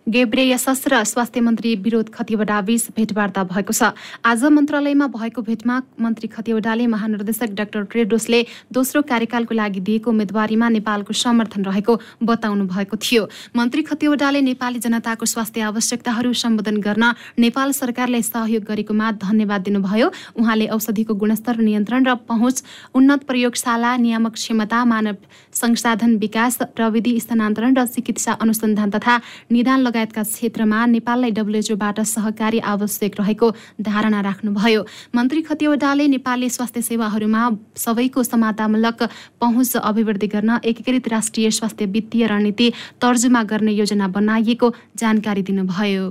गेब्रेयसस 0.06 0.84
र 0.86 1.02
स्वास्थ्य 1.02 1.40
मन्त्री 1.40 1.74
विरोध 1.82 2.10
खतिवडाबीच 2.14 2.94
भेटवार्ता 2.96 3.42
भएको 3.44 3.72
छ। 3.74 3.90
आज 4.22 4.44
मन्त्रालयमा 4.46 5.06
भएको 5.10 5.42
भेटमा 5.42 5.78
मन्त्री 5.98 6.28
खतिवडाले 6.30 6.86
महानिर्देशक 6.86 7.50
डाक्टर 7.50 7.82
ट्रेडोसले 7.90 8.40
दोस्रो 8.70 9.02
कार्यकालको 9.02 9.54
लागि 9.54 9.80
दिएको 9.82 10.06
उम्मेद्वारीमा 10.06 10.68
नेपालको 10.78 11.12
समर्थन 11.12 11.64
रहेको 11.66 11.98
बताउनु 12.22 12.64
भएको 12.70 12.96
थियो। 12.96 13.22
मन्त्री 13.56 13.82
खतिवडाले 13.82 14.40
नेपाली 14.46 14.78
जनताको 14.78 15.26
स्वास्थ्य 15.26 15.60
आवश्यकताहरू 15.74 16.32
सम्बोधन 16.38 16.76
गर्न 16.86 17.04
नेपाल 17.42 17.72
सरकारले 17.74 18.22
सहयोग 18.22 18.62
गरेकोमा 18.62 19.10
धन्यवाद 19.26 19.60
दिनुभयो। 19.66 20.06
उहाँले 20.38 20.66
औषधिको 20.70 21.14
गुणस्तर 21.18 21.58
नियन्त्रण 21.58 22.06
र 22.06 22.14
पहुँच 22.30 22.62
उन्नत 22.94 23.26
प्रयोगशाला 23.26 23.96
नियामक 23.98 24.38
क्षमता 24.38 24.84
मानव 24.86 25.18
संसाधन 25.56 26.16
विकास 26.18 26.58
प्रविधि 26.76 27.18
स्थानान्तरण 27.20 27.76
र 27.76 27.84
चिकित्सा 27.86 28.32
अनुसन्धान 28.42 28.90
तथा 28.90 29.14
निदान 29.52 29.80
लगायतका 29.80 30.22
क्षेत्रमा 30.24 30.84
नेपाललाई 30.86 31.30
डब्लुएचओबाट 31.30 32.00
सहकारी 32.06 32.58
आवश्यक 32.66 33.20
रहेको 33.20 33.50
धारणा 33.80 34.20
राख्नुभयो। 34.20 34.84
मन्त्री 35.14 35.42
खतिवडाले 35.42 36.06
नेपालले 36.08 36.48
स्वास्थ्य 36.48 36.82
सेवाहरूमा 36.82 37.42
सबैको 37.76 38.22
समातामूलक 38.22 39.02
पहुँच 39.40 39.76
अभिवृद्धि 39.78 40.26
गर्न 40.26 40.58
एकीकृत 40.64 41.08
राष्ट्रिय 41.08 41.50
स्वास्थ्य 41.50 41.86
वित्तीय 41.86 42.26
रणनीति 42.26 42.72
तर्जुमा 43.00 43.42
गर्ने 43.50 43.72
योजना 43.72 44.08
बनाइएको 44.08 44.74
जानकारी 44.96 45.42
दिनुभयो। 45.42 46.04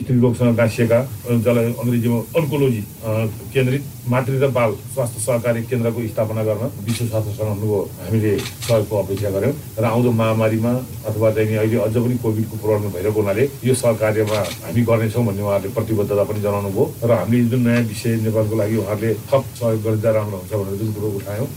स्त्रीरोगसँग 0.00 0.56
गाँसिएका 0.56 0.98
जसलाई 1.26 1.72
अङ्ग्रेजीमा 1.74 2.18
अन्कोलोजी 2.38 2.82
केन्द्रित 3.52 3.82
मातृ 4.06 4.38
र 4.38 4.48
बाल 4.48 4.70
स्वास्थ्य 4.94 5.20
सहकारी 5.20 5.62
केन्द्रको 5.64 6.06
स्थापना 6.08 6.42
गर्न 6.44 6.64
विश्व 6.80 7.04
स्वास्थ्य 7.06 7.32
सङ्गठनको 7.34 7.80
हामीले 7.98 8.32
सहयोगको 8.38 8.96
अपेक्षा 8.96 9.30
गऱ्यौँ 9.30 9.52
र 9.74 9.84
आउँदो 9.84 10.10
महामारीमा 10.14 10.72
अथवा 11.04 11.30
चाहिँ 11.34 11.56
अहिले 11.56 11.76
अझ 11.82 11.94
पनि 11.98 12.16
कोभिडको 12.16 12.56
प्रब्लम 12.56 12.90
भइरहेको 12.94 13.20
हुनाले 13.20 13.44
यो 13.64 13.74
सहकार्यमा 13.76 14.40
हामी 14.64 14.82
गर्नेछौँ 14.88 15.24
भन्ने 15.26 15.42
उहाँहरूले 15.42 15.74
प्रतिबद्धता 15.74 16.24
पनि 16.24 16.40
जनाउनु 16.40 16.70
भयो 16.70 16.84
र 17.02 17.10
हामीले 17.18 17.48
जुन 17.50 17.60
नयाँ 17.66 17.82
विषय 17.90 18.16
नेपालको 18.24 18.54
लागि 18.56 18.76
उहाँहरूले 18.78 19.14
थप 19.26 19.44
सहयोग 19.54 19.82
गरिदिँदा 19.82 20.10
राम्रो 20.14 20.36
हुन्छ 20.38 20.52
भनेर 20.54 20.78
जुन 20.78 20.92
कुरो 20.94 21.16
उठायौँ 21.18 21.48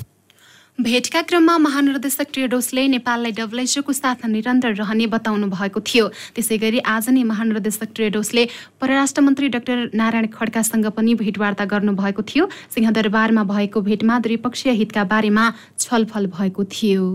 भेटका 0.79 1.21
क्रममा 1.21 1.57
महानिर्देशक 1.57 2.27
ट्रेडोसले 2.33 2.87
नेपाललाई 2.87 3.31
डब्लुएचओको 3.31 3.93
साथ 3.93 4.25
निरन्तर 4.25 4.73
रहने 4.75 5.07
बताउनु 5.07 5.47
भएको 5.47 5.79
थियो। 5.79 6.07
त्यसै 6.33 6.57
गरी 6.57 6.79
आज 6.87 7.09
नै 7.09 7.23
महानिर्देशक 7.23 7.93
ट्रेडोसले 7.95 8.47
परराष्ट्र 8.81 9.21
मन्त्री 9.21 9.47
डाक्टर 9.53 9.93
नारायण 9.93 10.27
खड्कासँग 10.33 10.85
पनि 10.97 11.13
भेटवार्ता 11.21 11.65
गर्नुभएको 11.67 12.21
थियो। 12.23 12.49
सिंहदरबारमा 12.73 13.43
भएको 13.45 13.81
भेटमा 13.81 14.19
द्विपक्षीय 14.25 14.71
हितका 14.81 15.03
बारेमा 15.05 15.45
छलफल 15.77 16.25
भएको 16.33 16.63
थियो। 16.65 17.05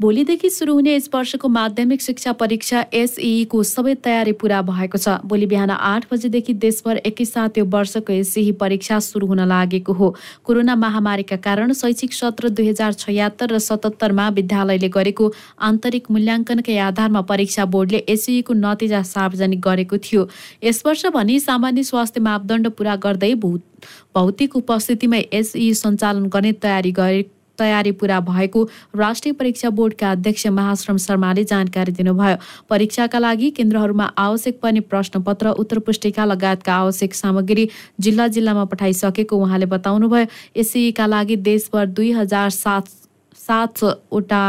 भोलिदेखि 0.00 0.48
सुरु 0.50 0.72
हुने 0.74 0.94
यस 0.94 1.08
वर्षको 1.14 1.48
माध्यमिक 1.48 2.02
शिक्षा 2.02 2.32
परीक्षा 2.32 2.84
एसईको 2.94 3.62
सबै 3.64 3.94
तयारी 4.04 4.32
पूरा 4.40 4.60
भएको 4.62 4.98
छ। 4.98 5.08
भोलि 5.24 5.46
बिहान 5.48 5.70
आठ 5.70 6.04
बजेदेखि 6.10 6.54
देशभर 6.54 6.96
एकैसाथ 7.08 7.58
यो 7.58 7.64
वर्षको 7.64 8.12
एसई 8.12 8.52
परीक्षा 8.60 8.98
सुरु 9.00 9.26
हुन 9.26 9.40
लागेको 9.48 9.92
हो। 9.92 10.08
कोरोना 10.44 10.74
महामारीका 10.76 11.36
कारण 11.40 11.72
शैक्षिक 11.72 12.12
सत्र 12.12 12.48
दुई 12.52 12.68
हजार 12.68 12.92
छयत्तर 12.94 13.54
र 13.54 13.58
सतहत्तरमा 13.58 14.28
विद्यालयले 14.36 14.88
गरेको 14.92 15.32
आन्तरिक 15.64 16.10
मूल्याङ्कनकै 16.12 16.76
आधारमा 16.88 17.20
परीक्षा 17.32 17.64
बोर्डले 17.64 18.04
एसईको 18.06 18.52
नतिजा 18.54 19.00
सार्वजनिक 19.12 19.60
गरेको 19.64 19.98
थियो। 19.98 20.26
यस 20.64 20.82
वर्ष 20.86 21.06
भने 21.16 21.38
सामान्य 21.40 21.82
स्वास्थ्य 21.82 22.20
मापदण्ड 22.20 22.68
पूरा 22.76 22.96
गर्दै 23.06 23.32
भौतिक 23.40 24.56
उपस्थितिमा 24.56 25.22
एसई 25.32 25.72
सञ्चालन 25.74 26.28
गर्ने 26.28 26.52
तयारी 26.60 26.92
गरे 26.92 27.24
तयारी 27.58 27.90
पूरा 27.92 28.20
भएको 28.22 28.62
राष्ट्रिय 28.96 29.32
परीक्षा 29.34 29.70
बोर्डका 29.70 30.10
अध्यक्ष 30.10 30.46
महाश्रम 30.48 30.96
शर्माले 30.96 31.44
जानकारी 31.44 31.92
दिनुभयो। 31.92 32.36
परीक्षाका 32.70 33.18
लागि 33.18 33.50
केन्द्रहरूमा 33.56 34.04
आवश्यक 34.18 34.60
पर्ने 34.62 34.80
प्रश्नपत्र 34.82 35.50
उत्तर 35.56 35.78
पुस्तिका 35.78 36.24
लगायतका 36.24 36.74
आवश्यक 36.74 37.14
सामग्री 37.14 37.68
जिल्ला 38.00 38.26
जिल्लामा 38.28 38.64
पठाइसकेको 38.64 39.36
उहाँले 39.36 39.66
बताउनुभयो। 39.66 40.26
एसईका 40.56 41.06
लागि 41.06 41.36
देशभर 41.48 41.86
दुई 41.86 42.10
हजार 42.12 42.50
सात 42.52 42.88
सातवटा 43.36 44.44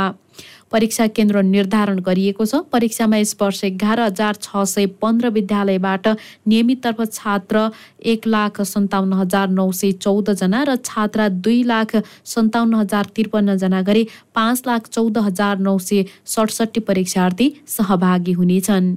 परीक्षा 0.72 1.08
केन्द्र 1.08 1.42
निर्धारण 1.44 2.00
गरिएको 2.00 2.46
छ। 2.46 2.62
परीक्षामा 2.72 3.18
यस 3.18 3.36
वर्ष 3.42 3.64
एघार 3.64 4.00
हजार 4.02 4.36
छ 4.42 4.64
सय 4.66 4.86
पन्ध्र 5.02 5.30
विद्यालयबाट 5.30 6.08
नियमिततर्फ 6.48 7.02
छात्र 7.14 7.70
एक 8.06 8.28
लाख 8.28 8.62
सन्ताउन्न 8.66 9.14
हजार 9.14 9.48
नौ 9.50 9.72
सय 9.72 9.92
चौधजना 10.04 10.64
र 10.64 10.76
छात्रा 10.84 11.28
दुई 11.42 11.64
लाख 11.64 11.96
सन्ताउन्न 12.36 12.74
हजार 12.76 13.06
त्रिपन्नजना 13.16 13.82
गरी 13.82 14.08
पाँच 14.36 14.64
लाख 14.68 14.88
चौध 14.90 15.18
हजार 15.32 15.60
नौ 15.60 15.78
सय 15.80 16.06
सडसठी 16.28 16.80
परीक्षार्थी 16.92 17.54
सहभागी 17.68 18.32
हुनेछन्। 18.32 18.96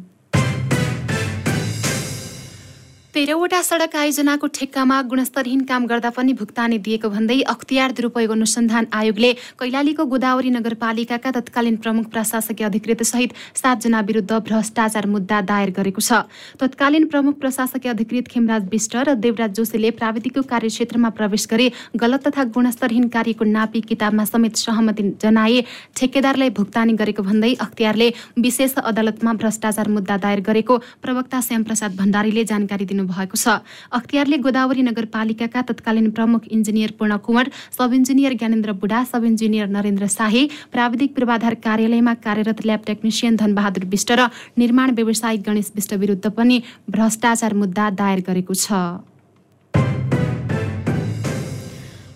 तेह्रवटा 3.14 3.60
सडक 3.62 3.94
आयोजनाको 3.96 4.46
ठेक्कामा 4.54 5.00
गुणस्तरहीन 5.10 5.62
काम 5.66 5.86
गर्दा 5.90 6.10
पनि 6.16 6.32
भुक्तानी 6.40 6.76
दिएको 6.78 7.08
भन्दै 7.10 7.38
अख्तियार 7.52 7.92
दुरुपयोग 7.98 8.30
अनुसन्धान 8.30 8.86
आयोगले 8.94 9.30
कैलालीको 9.58 10.04
गोदावरी 10.12 10.50
नगरपालिकाका 10.56 11.30
तत्कालीन 11.36 11.76
प्रमुख 11.82 12.06
प्रशासकीय 12.12 12.66
अधिकृत 12.66 13.02
सहित 13.02 13.34
सातजना 13.60 14.00
विरुद्ध 14.10 14.38
भ्रष्टाचार 14.48 15.06
मुद्दा 15.14 15.40
दायर 15.42 15.70
गरेको 15.78 16.00
छ। 16.00 16.20
तत्कालीन 16.62 17.06
प्रमुख 17.10 17.34
प्रशासकीय 17.40 17.90
अधिकृत 17.90 18.28
खेमराज 18.30 18.68
विष्ट 18.70 18.94
र 19.02 19.14
देवराज 19.18 19.58
जोशीले 19.58 19.90
प्राविधिकको 19.98 20.46
कार्यक्षेत्रमा 20.54 21.10
प्रवेश 21.18 21.48
गरी 21.50 21.68
गलत 22.04 22.28
तथा 22.28 22.44
गुणस्तरहीन 22.54 23.08
कार्यको 23.10 23.50
नापी 23.50 23.80
किताबमा 23.90 24.28
समेत 24.30 24.62
सहमति 24.62 25.08
जनाए 25.18 25.64
ठेकेदारलाई 25.98 26.54
भुक्तानी 26.60 26.96
गरेको 27.02 27.26
भन्दै 27.26 27.52
अख्तियारले 27.66 28.08
विशेष 28.46 28.78
अदालतमा 28.86 29.36
भ्रष्टाचार 29.42 29.92
मुद्दा 29.98 30.22
दायर 30.28 30.46
गरेको 30.52 30.80
प्रवक्ता 31.02 31.44
श्यामप्रसाद 31.50 32.00
भण्डारीले 32.00 32.48
जानकारी 32.54 32.84
दिनु 32.86 32.98
भएको 33.07 33.37
छ। 33.37 33.61
अख्तियारले 33.92 34.38
गोदावरी 34.38 34.83
नगरपालिकाका 34.83 35.62
तत्कालीन 35.62 36.11
प्रमुख 36.11 36.49
इन्जिनियर 36.49 36.90
पूर्ण 36.99 37.16
कुँवर 37.19 37.50
सब 37.78 37.92
इन्जिनियर 37.95 38.35
ज्ञानेन्द्र 38.35 38.73
बुढा 38.80 39.02
सब 39.04 39.25
इन्जिनियर 39.25 39.69
नरेन्द्र 39.69 40.07
शाही 40.09 40.42
प्राविधिक 40.73 41.14
पूर्वाधार 41.16 41.54
कार्यालयमा 41.64 42.14
कार्यरत 42.25 42.66
ल्याब 42.66 42.80
टेक्निसियन 42.87 43.37
धनबहादुर 43.37 43.85
विष्ट 43.87 44.12
र 44.12 44.28
निर्माण 44.59 44.90
व्यवसायिक 44.95 45.42
गणेश 45.42 45.73
विष्ट 45.75 45.95
विरुद्ध 45.95 46.26
पनि 46.30 46.62
भ्रष्टाचार 46.90 47.54
मुद्दा 47.54 47.90
दायर 47.97 48.21
गरेको 48.26 48.54
छ। 48.54 48.73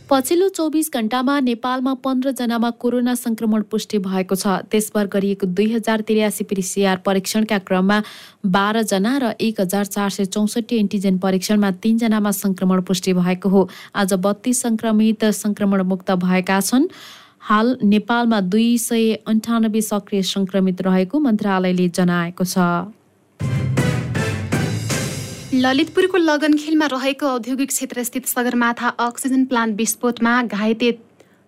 पछिल्लो 0.08 0.49
चौबिस 0.49 0.90
घण्टामा 0.92 1.38
नेपालमा 1.40 1.92
पन्ध्रजनामा 2.04 2.70
कोरोना 2.76 3.14
संक्रमण 3.14 3.62
पुष्टि 3.73 3.99
भएको 3.99 4.37
छ। 4.37 4.46
देशभर 4.68 5.06
गरिएको 5.08 5.46
दुई 5.49 5.73
हजार 5.73 6.00
त्रियासी 6.04 6.44
पिसिआर 6.44 6.96
परीक्षणका 7.06 7.58
क्रममा 7.64 8.02
बाह्रजना 8.46 9.12
र 9.18 9.32
एक 9.40 9.61
हजार 9.61 9.84
चार 9.87 10.11
सय 10.11 10.25
चौसठी 10.28 10.76
एन्टिजेन 10.76 11.18
परीक्षणमा 11.18 11.70
तीनजनामा 11.80 12.30
संक्रमण 12.37 12.82
पुष्टि 12.84 13.12
भएको 13.16 13.49
हो। 13.49 13.68
आज 13.96 14.12
बत्तीस 14.20 14.61
संक्रमित 14.62 15.25
संक्रमण 15.40 15.82
मुक्त 15.88 16.11
भएका 16.20 16.61
छन्। 16.61 16.84
हाल 17.40 17.76
नेपालमा 17.82 18.40
दुई 18.52 18.76
सय 18.78 19.12
अन्ठानब्बे 19.25 19.80
सक्रिय 19.82 20.23
संक्रमित 20.28 20.82
रहेको 20.82 21.18
मन्त्रालयले 21.18 21.88
जनाएको 21.90 22.44
छ। 22.44 22.58
ललितपुरको 25.64 26.18
लगनखेलमा 26.18 26.87
रहेको 26.92 27.26
औद्योगिक 27.26 27.68
क्षेत्रस्थित 27.68 28.26
सगरमाथा 28.26 28.88
अक्सिजन 29.04 29.44
प्लान्ट 29.52 29.76
विस्फोटमा 29.76 30.33
घाइते 30.56 30.90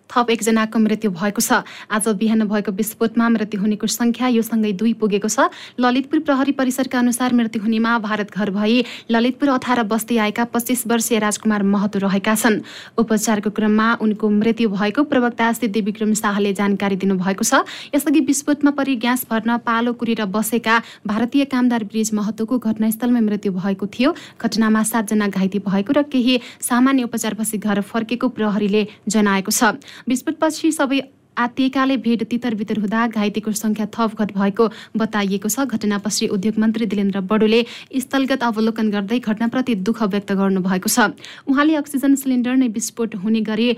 थप 0.07 0.29
एकजनाको 0.29 0.79
मृत्यु 0.79 1.11
भएको 1.11 1.41
छ। 1.41 1.63
आज 1.91 2.07
बिहान 2.17 2.47
भएको 2.47 2.71
विस्फोटमा 2.71 3.29
मृत्यु 3.29 3.59
हुनेको 3.61 3.87
सङ्ख्या 3.87 4.27
यो 4.27 4.41
सँगै 4.41 4.71
दुई 4.73 4.93
पुगेको 4.95 5.27
छ। 5.27 5.49
ललितपुर 5.79 6.19
प्रहरी 6.23 6.51
परिसरका 6.51 6.99
अनुसार 6.99 7.33
मृत्यु 7.33 7.61
हुनेमा 7.61 7.97
भारत 7.99 8.31
घर 8.31 8.49
भई 8.51 8.83
ललितपुर 9.11 9.49
अठार 9.49 9.83
बस्ती 9.83 10.17
आएका 10.17 10.43
पच्चिस 10.53 10.87
वर्षीय 10.87 11.19
राजकुमार 11.19 11.63
महतो 11.63 11.99
रहेका 11.99 12.35
छन्। 12.35 12.61
उपचारको 12.97 13.49
क्रममा 13.51 13.87
उनको 14.01 14.29
मृत्यु 14.29 14.69
भएको 14.69 15.03
प्रवक्ता 15.03 15.51
सिद्धि 15.53 15.81
विक्रम 15.81 16.13
शाहले 16.13 16.53
जानकारी 16.53 16.95
दिनुभएको 16.97 17.43
छ। 17.43 17.63
यसअघि 17.95 18.19
विस्फोटमा 18.23 18.71
परि 18.71 18.95
ग्यास 18.97 19.25
भर्न 19.29 19.57
पालो 19.63 19.93
कुरेर 19.93 20.25
बसेका 20.27 20.75
भारतीय 21.07 21.45
कामदार 21.45 21.83
ब्रिज 21.83 22.13
महतोको 22.13 22.57
घटनास्थलमै 22.59 23.21
मृत्यु 23.21 23.51
भएको 23.53 23.85
थियो। 23.87 24.15
घटनामा 24.39 24.83
सातजना 24.83 25.27
घाइते 25.27 25.59
भएको 25.59 25.91
र 25.93 26.01
केही 26.07 26.39
सामान्य 26.61 27.03
उपचारपछि 27.03 27.57
घर 27.57 27.81
फर्केको 27.83 28.27
प्रहरीले 28.29 28.81
जनाएको 29.07 29.51
छ। 29.51 29.75
विस्फोटपछि 30.07 30.71
सबै 30.71 30.99
आत्तिएकाले 31.37 31.95
भेट 32.01 32.23
तितर 32.29 32.53
बितर 32.57 32.77
हुँदा 32.81 33.01
घाइतेको 33.07 33.51
सङ्ख्या 33.53 33.85
थपघट 33.93 34.31
भएको 34.33 34.65
बताइएको 34.97 35.49
छ। 35.49 35.65
घटनापछि 35.69 36.27
उद्योग 36.33 36.57
मन्त्री 36.57 36.85
दिलेन्द्र 36.89 37.21
बडोले 37.21 37.61
स्थलगत 37.93 38.43
अवलोकन 38.43 38.89
गर्दै 38.89 39.19
घटनाप्रति 39.21 39.75
दुःख 39.85 40.01
व्यक्त 40.03 40.31
गर्नुभएको 40.33 40.89
छ। 40.89 41.13
उहाँले 41.45 41.75
अक्सिजन 41.77 42.15
सिलिन्डर 42.17 42.55
नै 42.57 42.67
विस्फोट 42.73 43.15
हुने 43.21 43.41
गरी 43.45 43.69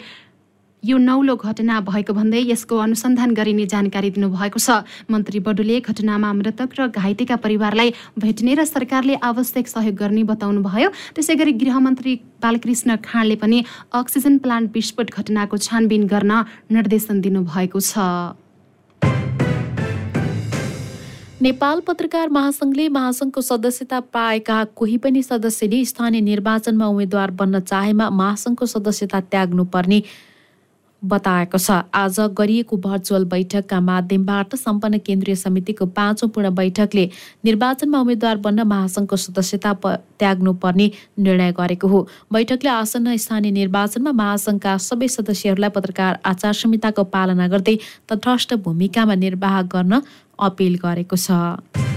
यो 0.84 0.98
नौलो 0.98 1.36
घटना 1.36 1.80
भएको 1.84 2.14
भन्दै 2.14 2.40
यसको 2.48 2.78
अनुसन्धान 2.80 3.34
गरिने 3.36 3.66
जानकारी 3.68 4.10
दिनुभएको 4.16 4.60
छ। 4.60 4.88
मन्त्री 5.12 5.40
बडुले 5.44 5.80
घटनामा 5.84 6.32
मृतक 6.34 6.70
र 6.80 6.88
घाइतेका 6.88 7.36
परिवारलाई 7.36 7.90
भेट्ने 8.16 8.54
र 8.56 8.64
सरकारले 8.64 9.16
आवश्यक 9.20 9.68
सहयोग 9.68 9.96
गर्ने 10.00 10.24
बताउनुभयो। 10.24 10.90
त्यसै 11.16 11.36
गरी 11.36 11.54
गृहमन्त्री 11.60 12.14
बालकृष्ण 12.40 12.96
खाँडले 13.04 13.36
पनि 13.44 13.64
अक्सिजन 13.92 14.38
प्लान्ट 14.40 14.72
विस्फोट 14.72 15.12
घटनाको 15.12 15.58
छानबिन 15.60 16.08
गर्न 16.08 16.32
निर्देशन 16.72 17.22
दिनुभएको 17.28 17.80
छ। 17.84 18.00
नेपाल 21.44 21.80
पत्रकार 21.88 22.30
महासङ्घले 22.36 22.88
महासङ्घको 22.96 23.42
सदस्यता 23.42 24.00
पाएका 24.16 24.64
कोही 24.80 24.98
पनि 25.04 25.22
सदस्यले 25.24 25.84
स्थानीय 25.92 26.22
निर्वाचनमा 26.22 26.88
उम्मेद्वार 26.88 27.32
बन्न 27.36 27.60
चाहेमा 27.68 28.10
महासङ्घको 28.12 28.66
सदस्यता 28.66 29.20
त्याग्नुपर्ने 29.32 30.00
बताएको 31.02 31.58
छ। 31.58 31.72
आज 31.94 32.20
गरिएको 32.36 32.78
भर्चुअल 32.78 33.26
बैठकका 33.26 33.80
माध्यमबाट 33.82 34.56
सम्पन्न 34.56 34.98
केन्द्रीय 35.00 35.36
समितिको 35.36 35.86
पाँचौँ 35.96 36.30
पूर्ण 36.30 36.50
बैठकले 36.56 37.06
निर्वाचनमा 37.46 38.00
उम्मेद्वार 38.00 38.38
बन्न 38.38 38.64
महासङ्घको 38.68 39.16
सदस्यता 39.16 39.74
त्याग्नुपर्ने 40.20 40.92
निर्णय 41.20 41.52
गरेको 41.56 41.88
हो। 41.88 42.08
बैठकले 42.34 42.70
आसन्न 42.70 43.16
स्थानीय 43.18 43.52
निर्वाचनमा 43.52 44.12
महासङ्घका 44.12 44.78
सबै 44.80 45.08
सदस्यहरूलाई 45.10 45.70
पत्रकार 45.72 46.20
आचार 46.26 46.54
संहिताको 46.54 47.04
पालना 47.16 47.48
गर्दै 47.48 47.78
तटस्थ 48.10 48.54
भूमिकामा 48.60 49.16
निर्वाह 49.16 49.62
गर्न 49.72 50.02
अपिल 50.40 50.76
गरेको 50.84 51.16
छ। 51.18 51.89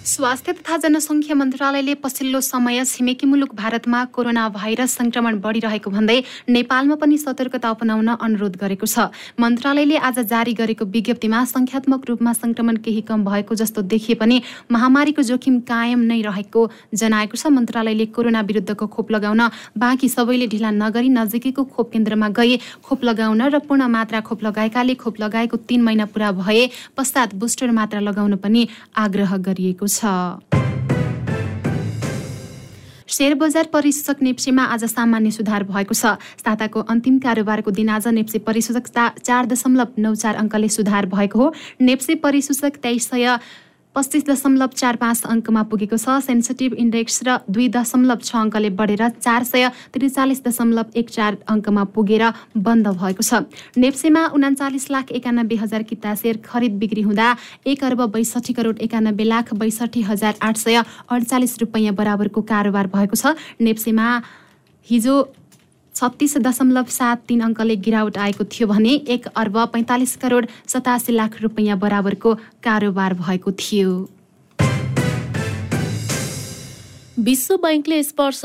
स्वास्थ्य 0.00 0.52
तथा 0.52 0.76
जनसङ्ख्या 0.76 1.34
मन्त्रालयले 1.36 1.94
पछिल्लो 1.94 2.40
समय 2.40 2.84
छिमेकी 2.84 3.26
मुलुक 3.26 3.54
भारतमा 3.54 4.04
कोरोना 4.16 4.48
भाइरस 4.48 4.92
संक्रमण 4.96 5.38
बढिरहेको 5.40 5.90
भन्दै 5.90 6.16
नेपालमा 6.48 6.94
पनि 6.96 7.18
सतर्कता 7.18 7.68
अपनाउन 7.70 8.08
अनुरोध 8.08 8.56
गरेको 8.56 8.86
छ। 8.86 9.12
मन्त्रालयले 9.40 9.96
आज 10.00 10.18
जारी 10.26 10.52
गरेको 10.56 10.84
विज्ञप्तिमा 10.86 11.44
संख्यात्मक 11.44 12.08
रूपमा 12.08 12.32
संक्रमण 12.32 12.76
केही 12.80 13.00
कम 13.02 13.24
भएको 13.24 13.54
जस्तो 13.54 13.82
देखिए 13.84 14.16
पनि 14.16 14.40
महामारीको 14.72 15.22
जोखिम 15.22 15.60
कायम 15.68 16.00
नै 16.08 16.20
रहेको 16.22 16.60
जनाएको 16.94 17.36
छ। 17.36 17.52
मन्त्रालयले 17.52 18.06
कोरोना 18.08 18.40
विरुद्धको 18.48 18.86
खोप 18.88 19.12
लगाउन 19.12 19.42
बाँकी 19.76 20.08
सबैले 20.08 20.46
ढिला 20.48 20.70
नगरी 20.80 21.08
नजिकैको 21.10 21.64
खोप 21.76 21.92
केन्द्रमा 21.92 22.28
गए 22.40 22.56
खोप 22.82 23.04
लगाउन 23.04 23.42
र 23.52 23.58
पूर्ण 23.68 23.92
मात्रा 23.92 24.20
खोप 24.24 24.48
लगाएकाले 24.48 24.94
खोप 24.96 25.20
लगाएको 25.20 25.56
तीन 25.68 25.82
महिना 25.84 26.08
पुरा 26.08 26.32
भए 26.40 26.68
पश्चात 26.96 27.34
बुस्टर 27.36 27.70
मात्रा 27.78 28.00
लगाउन 28.00 28.36
पनि 28.40 28.66
आग्रह 28.96 29.36
गरिएको 29.44 29.86
छ। 29.86 29.99
छ 30.00 30.50
सेयर 33.10 33.34
बजार 33.34 33.66
परिसूचक 33.72 34.22
नेप्सीमा 34.22 34.64
आज 34.72 34.84
सामान्य 34.86 35.30
सुधार 35.32 35.62
भएको 35.66 35.94
छ 35.94 36.12
साताको 36.40 36.80
अन्तिम 36.88 37.18
कारोबारको 37.20 37.70
दिन 37.72 37.88
आज 37.90 38.06
नेप्सी 38.10 38.38
परिसूचक 38.40 38.86
चार 39.20 39.46
दशमलव 39.46 39.98
नौ 39.98 40.14
चार 40.16 40.34
अङ्कले 40.36 40.68
सुधार 40.70 41.06
भएको 41.08 41.38
हो 41.38 41.52
नेप्सी 41.82 42.14
परिसूचक 42.22 42.76
तेइस 42.82 43.08
सय 43.10 43.26
पच्चिस 43.94 44.24
दशमलव 44.26 44.70
चार 44.78 44.96
पाँच 44.96 45.22
अङ्कमा 45.26 45.62
पुगेको 45.66 45.96
छ। 45.98 46.22
सेन्सिटिभ 46.22 46.74
इन्डेक्स 46.78 47.16
र 47.26 47.38
दुई 47.50 47.66
दशमलव 47.74 48.18
छ 48.22 48.30
अङ्कले 48.38 48.70
बढेर 48.78 49.02
चार 49.18 49.42
सय 49.44 49.66
त्रिचालिस 49.90 50.40
दशमलव 50.46 50.94
एक 50.94 51.10
चार 51.10 51.38
अङ्कमा 51.50 51.84
पुगेर 51.90 52.24
बन्द 52.54 52.86
भएको 52.94 53.22
छ। 53.22 53.50
नेप्सेमा 53.74 54.22
उनाचालिस 54.30 54.86
लाख 54.94 55.10
एकानब्बे 55.18 55.56
हजार 55.62 55.82
किता 55.90 56.14
सेयर 56.14 56.36
खरिद 56.38 56.78
बिक्री 56.78 57.02
हुँदा 57.02 57.28
एक 57.66 57.82
अर्ब 57.82 58.06
बैसठी 58.14 58.52
करोड 58.54 58.78
एकानब्बे 58.80 59.24
लाख 59.26 59.54
बैसठी 59.58 60.02
हजार 60.06 60.38
आठ 60.38 60.56
सय 60.56 60.76
अडचालिस 61.10 61.58
रुपियाँ 61.60 61.94
बराबरको 61.94 62.40
कारोबार 62.46 62.86
भएको 62.94 63.16
छ। 63.18 63.34
नेप्सेमा 63.58 64.08
हिजो 64.86 65.14
छत्तिस 65.94 66.36
दशमलव 66.38 66.84
सात 66.90 67.26
तिन 67.28 67.40
अङ्कले 67.42 67.76
गिरावट 67.86 68.18
आएको 68.18 68.44
थियो 68.52 68.66
भने 68.68 68.94
एक 69.14 69.26
अर्ब 69.36 69.56
पैँतालिस 69.72 70.16
करोड 70.16 70.46
सतासी 70.68 71.12
लाख 71.12 71.42
रुपियाँ 71.42 71.78
बराबरको 71.78 72.34
कारोबार 72.64 73.14
भएको 73.20 73.52
थियो। 73.60 73.92
विश्व 77.20 77.56
बैङ्कले 77.62 77.98
यस 77.98 78.14
वर्ष 78.18 78.40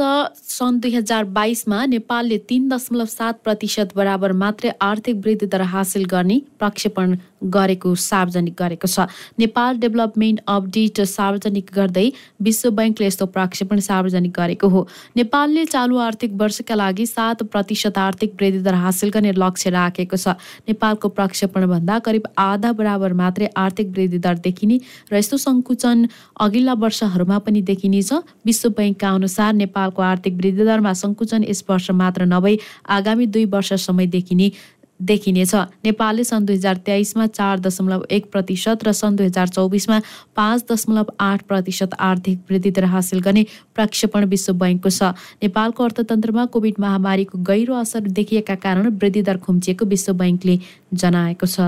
सन् 0.45 0.79
दुई 0.81 0.93
हजार 0.95 1.23
बाइसमा 1.35 1.85
नेपालले 1.85 2.37
तीन 2.49 2.67
दशमलव 2.69 3.05
सात 3.07 3.39
प्रतिशत 3.43 3.95
बराबर 3.95 4.31
मात्रै 4.41 4.71
आर्थिक 4.81 5.15
वृद्धि 5.25 5.47
दर 5.47 5.61
हासिल 5.73 6.05
गर्ने 6.11 6.41
प्रक्षेपण 6.59 7.15
गरेको 7.41 7.95
सार्वजनिक 7.95 8.55
गरेको 8.57 8.87
छ। 8.87 9.07
नेपाल 9.39 9.77
डेभलपमेन्ट 9.77 10.39
अपडेट 10.47 11.01
सार्वजनिक 11.01 11.69
गर्दै 11.75 12.11
विश्व 12.41 12.69
बैङ्कले 12.71 13.07
यस्तो 13.07 13.25
प्रक्षेपण 13.25 13.79
सार्वजनिक 13.79 14.31
गरेको 14.31 14.67
हो। 14.67 14.87
नेपालले 15.15 15.65
चालु 15.65 15.97
आर्थिक 15.97 16.31
वर्षका 16.33 16.75
लागि 16.75 17.05
सात 17.05 17.43
प्रतिशत 17.51 17.97
आर्थिक 17.97 18.33
वृद्धि 18.41 18.59
दर 18.59 18.73
हासिल 18.75 19.09
गर्ने 19.09 19.31
लक्ष्य 19.35 19.69
राखेको 19.69 20.17
छ। 20.17 20.27
नेपालको 20.67 21.09
प्रक्षेपणभन्दा 21.09 21.99
करिब 21.99 22.27
आधा 22.37 22.71
बराबर 22.71 23.13
मात्रै 23.13 23.49
आर्थिक 23.55 23.87
वृद्धि 23.97 24.19
दर 24.19 24.35
देखिने 24.45 24.79
र 25.11 25.15
यस्तो 25.17 25.37
सङ्कुचन 25.37 26.05
अघिल्ला 26.39 26.73
वर्षहरूमा 26.83 27.37
पनि 27.45 27.61
देखिनेछ। 27.61 28.13
विश्व 28.45 28.69
बैङ्कका 28.77 29.09
अनुसार 29.11 29.53
नेपालको 29.53 30.01
आर्थिक 30.01 30.33
वृद्धि 30.37 30.63
दरमा 30.65 30.93
सङ्कुचन 30.93 31.43
यस 31.49 31.63
वर्ष 31.69 31.91
मात्र 32.01 32.25
नभई 32.25 32.57
आगामी 32.89 33.25
दुई 33.27 33.45
वर्षसम्म 33.53 34.05
देखिने 34.09 34.51
देखिनेछ। 34.99 35.53
नेपालले 35.85 36.23
सन् 36.23 36.45
दुई 36.45 36.55
हजार 36.55 36.77
तेइसमा 36.85 37.25
चार 37.27 37.59
दशमलव 37.59 38.05
एक 38.11 38.31
प्रतिशत 38.31 38.83
र 38.83 38.91
सन् 38.91 39.15
दुई 39.15 39.25
हजार 39.25 39.47
चौबिसमा 39.47 39.99
पाँच 40.35 40.63
दशमलव 40.71 41.11
आठ 41.19 41.41
प्रतिशत 41.43 41.93
आर्थिक 41.99 42.39
वृद्धि 42.49 42.71
दर 42.71 42.83
हासिल 42.93 43.19
गर्ने 43.19 43.45
प्रक्षेपण 43.75 44.25
विश्व 44.25 44.53
बैङ्कको 44.55 44.89
छ। 44.89 45.11
नेपालको 45.43 45.83
अर्थतन्त्रमा 45.83 46.45
कोभिड 46.47 46.75
महामारीको 46.79 47.37
गहिरो 47.43 47.75
असर 47.75 48.07
देखिएका 48.15 48.55
कारण 48.63 48.89
वृद्धि 48.95 49.21
दर 49.21 49.37
खुम्चिएको 49.43 49.85
विश्व 49.85 50.13
बैङ्कले 50.15 50.59
जनाएको 50.93 51.45
छ। 51.45 51.59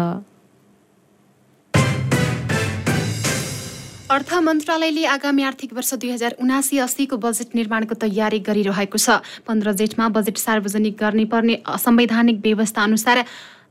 अर्थ 4.07 4.33
मन्त्रालयले 4.39 5.03
आगामी 5.05 5.43
आर्थिक 5.43 5.73
वर्ष 5.75 5.93
दुई 5.99 6.09
हजार 6.11 6.35
उनासी 6.39 6.77
अस्सीको 6.79 7.17
बजेट 7.19 7.55
निर्माणको 7.55 7.95
तयारी 7.99 8.39
गरिरहेको 8.39 8.97
छ। 8.97 9.19
पन्ध्र 9.43 9.73
जेठमा 9.75 10.07
बजेट 10.15 10.37
सार्वजनिक 10.39 10.95
गर्ने 10.95 11.25
पर्ने 11.27 11.55
संवैधानिक 11.67 12.39
व्यवस्था 12.39 12.83
अनुसार 12.83 13.17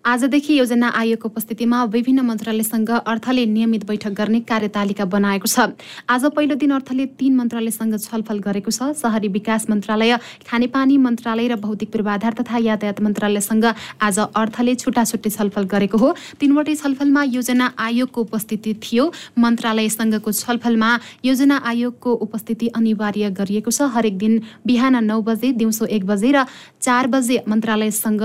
आजदेखि 0.07 0.59
योजना 0.59 0.89
आयोगको 0.95 1.29
उपस्थितिमा 1.29 1.83
विभिन्न 1.91 2.21
मन्त्रालयसँग 2.23 2.91
अर्थले 2.91 3.45
नियमित 3.47 3.87
बैठक 3.87 4.13
गर्ने 4.15 4.41
कार्यतालिका 4.47 5.05
बनाएको 5.05 5.47
छ। 5.51 5.75
आज 6.07 6.25
पहिलो 6.31 6.55
दिन 6.55 6.71
अर्थले 6.79 7.07
तीन 7.19 7.35
मन्त्रालयसँग 7.35 7.99
छलफल 7.99 8.39
गरेको 8.39 8.71
छ। 8.71 8.95
सहरी 8.95 9.29
विकास 9.29 9.67
मन्त्रालय 9.67 10.17
खानेपानी 10.47 10.97
मन्त्रालय 11.03 11.49
र 11.49 11.57
भौतिक 11.59 11.91
पूर्वाधार 11.91 12.33
तथा 12.39 12.59
यातायात 12.71 13.01
मन्त्रालयसँग 13.03 13.65
आज 13.99 14.19
अर्थले 14.31 14.75
छुट्टा 14.79 15.05
छुट्टै 15.05 15.31
छलफल 15.35 15.65
गरेको 15.75 15.99
हो। 15.99 16.15
तीनवटै 16.39 16.75
छलफलमा 16.77 17.23
योजना 17.27 17.67
आयोगको 17.75 18.21
उपस्थिति 18.23 18.75
थियो। 18.79 19.11
मन्त्रालयसँगको 19.35 20.33
छलफलमा 20.33 20.91
योजना 21.27 21.57
आयोगको 21.67 22.15
उपस्थिति 22.15 22.67
अनिवार्य 22.79 23.31
गरिएको 23.35 23.75
छ। 23.75 23.91
हरेक 23.91 24.19
दिन 24.19 24.39
बिहान 24.63 25.03
नौ 25.03 25.19
बजे 25.27 25.51
दिउँसो 25.59 25.91
एक 25.91 26.07
बजे 26.07 26.31
र 26.31 26.47
चार 26.79 27.07
बजे 27.11 27.43
मन्त्रालयसँग 27.43 28.23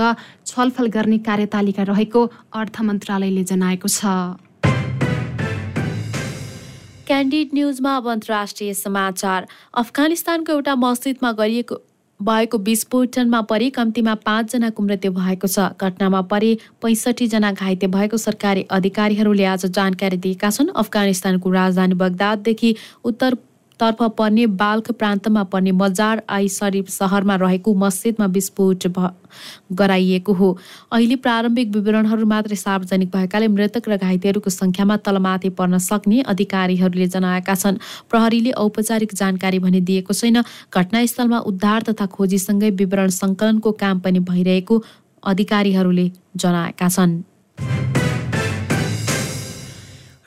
छलफल 0.52 0.86
गर्ने 0.94 1.18
कार्यतालिका 1.26 1.82
रहेको 1.90 2.20
अर्थ 2.54 2.80
मन्त्रालयले 2.82 3.44
जनाएको 3.50 3.88
छ। 3.88 4.00
क्यान्डिड 7.06 7.48
न्युजमा 7.54 7.96
अब 7.96 8.08
अन्तर्राष्ट्रिय 8.10 8.74
समाचार। 8.74 9.46
अफगानिस्तानको 9.74 10.52
एउटा 10.52 10.74
मस्जिदमा 10.76 11.32
गरिएको 11.32 11.76
भएको 12.20 12.58
विस्फोटनमा 12.58 13.40
परि 13.50 13.68
कम्तीमा 13.70 14.14
पाँचजनाको 14.26 14.82
मृत्यु 14.82 15.10
भएको 15.12 15.46
छ। 15.46 15.58
घटनामा 15.74 16.20
परि 16.30 16.50
पैँसठीजना 16.82 17.50
घाइते 17.52 17.86
भएको 17.86 18.16
सरकारी 18.16 18.62
अधिकारीहरूले 18.70 19.44
आज 19.44 19.66
जानकारी 19.68 20.16
दिएका 20.16 20.50
छन्। 20.50 20.68
अफगानिस्तानको 20.76 21.50
राजधानी 21.50 21.94
बगदाददेखि 21.98 22.74
उत्तर 23.04 23.36
तर्फ 23.82 24.02
पर्ने 24.18 24.46
बाल्ख 24.58 24.90
प्रान्तमा 24.94 25.42
पर्ने 25.52 25.72
मजार 25.78 26.22
आई 26.30 26.48
शरीफ 26.56 26.88
सहरमा 26.90 27.36
रहेको 27.42 27.74
मस्जिदमा 27.76 28.26
विस्फोट 28.34 28.86
गराइएको 29.72 30.32
हो। 30.32 30.48
अहिले 30.92 31.16
प्रारम्भिक 31.24 31.68
विवरणहरू 31.76 32.26
मात्रै 32.26 32.56
सार्वजनिक 32.56 33.10
भएकाले 33.10 33.48
मृतक 33.48 33.88
र 33.88 33.96
घाइतेहरूको 33.98 34.50
सङ्ख्यामा 34.52 34.96
तलमाथि 35.06 35.50
पर्न 35.58 35.78
सक्ने 35.80 36.20
अधिकारीहरूले 36.28 37.06
जनाएका 37.08 37.54
छन्। 37.54 37.80
प्रहरीले 38.10 38.52
औपचारिक 38.64 39.14
जानकारी 39.14 39.58
भने 39.58 39.80
दिएको 39.88 40.12
छैन। 40.14 40.42
घटनास्थलमा 40.70 41.38
उद्धार 41.50 41.82
तथा 41.88 42.06
खोजीसँगै 42.14 42.70
विवरण 42.78 43.08
सङ्कलनको 43.18 43.72
काम 43.82 44.00
पनि 44.00 44.20
भइरहेको 44.30 44.82
अधिकारीहरूले 45.24 46.06
जनाएका 46.36 46.88
छन्। 46.88 47.22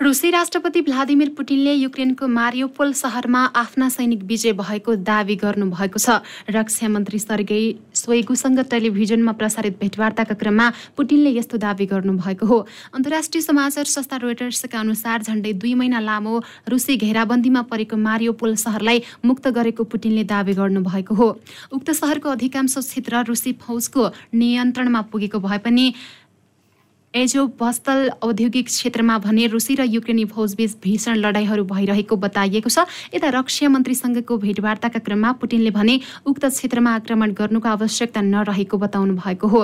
रुसी 0.06 0.30
राष्ट्रपति 0.30 0.82
भ्लादिमिर 0.86 1.30
पुटिनले 1.34 1.72
युक्रेनको 1.74 2.28
मारियोपोल 2.30 2.92
सहरमा 2.94 3.40
आफ्ना 3.58 3.88
सैनिक 3.90 4.24
विजय 4.24 4.52
भएको 4.54 4.96
दावी 5.02 5.36
गर्नुभएको 5.36 5.98
छ। 5.98 6.22
रक्षा 6.48 6.88
मन्त्री 6.88 7.20
सर्गेई 7.20 7.66
स्वेगुसँग 7.94 8.60
टेलिभिजनमा 8.70 9.32
प्रसारित 9.34 9.80
भेटवार्ताका 9.82 10.36
क्रममा 10.38 10.70
पुटिनले 10.98 11.32
यस्तो 11.38 11.58
दावी 11.58 11.86
गर्नुभएको 11.90 12.46
हो। 12.46 12.60
अन्तर्राष्ट्रिय 12.94 13.42
समाचार 13.42 13.86
संस्था 13.90 14.18
रोइटर्सका 14.22 14.80
अनुसार 14.80 15.24
झण्डै 15.24 15.54
दुई 15.56 15.74
महिना 15.74 16.00
लामो 16.00 16.38
रुसी 16.70 16.98
घेराबन्दीमा 16.98 17.62
परेको 17.66 17.98
मारियोपोल 17.98 18.56
सहरलाई 18.62 19.02
मुक्त 19.26 19.48
गरेको 19.58 19.84
पुटिनले 19.86 20.24
दावी 20.24 20.54
गर्नुभएको 20.54 21.16
हो। 21.16 21.30
उक्त 21.74 21.90
सहरको 21.92 22.30
अधिकांश 22.30 22.78
क्षेत्र 22.78 23.24
रुसी 23.26 23.54
फौजको 23.58 24.06
नियन्त्रणमा 24.38 25.02
पुगेको 25.10 25.40
भए 25.40 25.58
पनि 25.66 25.94
एजो 27.16 27.46
बस्तल 27.60 28.10
औद्योगिक 28.24 28.66
क्षेत्रमा 28.68 29.18
भने 29.24 29.46
रुसी 29.48 29.76
र 29.76 29.84
युक्रेनी 29.88 30.24
फौजबीच 30.28 30.76
भीषण 30.84 31.16
लडाइँहरू 31.16 31.64
भइरहेको 31.64 32.16
बताइएको 32.20 32.70
छ। 32.70 32.84
यता 33.16 33.30
रक्षा 33.32 33.70
मन्त्रीसँगको 33.72 34.38
भेटवार्ताका 34.38 35.00
क्रममा 35.00 35.32
पुटिनले 35.40 35.72
भने 35.72 35.96
उक्त 36.28 36.46
क्षेत्रमा 36.46 36.96
आक्रमण 36.96 37.32
गर्नुको 37.32 37.70
आवश्यकता 37.70 38.22
नरहेको 38.22 38.78
बताउनु 38.78 39.16
भएको 39.16 39.48
हो। 39.48 39.64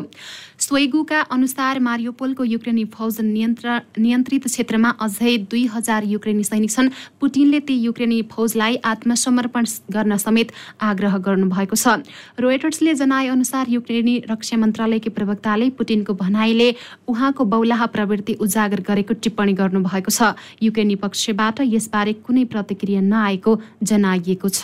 स्वेगुका 0.62 1.20
अनुसार 1.34 1.80
मारियोपोलको 1.80 2.44
युक्रेनी 2.46 2.84
फौज 2.94 3.20
नियन्त्रित 3.22 4.46
क्षेत्रमा 4.46 4.90
अझै 5.02 5.38
दुई 5.52 5.66
हजार 5.74 6.04
युक्रेनी 6.06 6.44
सैनिक 6.44 6.72
छन्। 6.72 6.90
पुटिनले 7.20 7.60
ती 7.66 7.76
युक्रेनी 7.82 8.22
फौजलाई 8.32 8.76
आत्मसमर्पण 8.86 9.66
गर्न 9.92 10.18
समेत 10.18 10.52
आग्रह 10.82 11.18
गर्नुभएको 11.28 11.76
छ। 11.76 12.06
रोयटर्सले 12.40 12.94
जनाए 12.96 13.28
अनुसार 13.34 13.70
युक्रेनी 13.70 14.16
रक्षा 14.30 14.58
मन्त्रालयकी 14.58 15.10
प्रवक्ताले 15.18 15.70
पुटिनको 15.76 16.14
भनाइले 16.22 16.70
उहाँको 17.10 17.46
बौलाहा 17.52 17.86
प्रवृत्ति 17.98 18.34
उजागर 18.40 18.82
गरेको 18.88 19.14
टिप्पणी 19.18 19.54
गर्नुभएको 19.58 20.12
छ। 20.12 20.34
युक्रेनी 20.62 20.96
पक्षबाट 21.02 21.62
यसबारे 21.68 22.14
कुनै 22.22 22.46
प्रतिक्रिया 22.54 23.02
नआएको 23.02 23.62
जनाइएको 23.84 24.50
छ। 24.52 24.62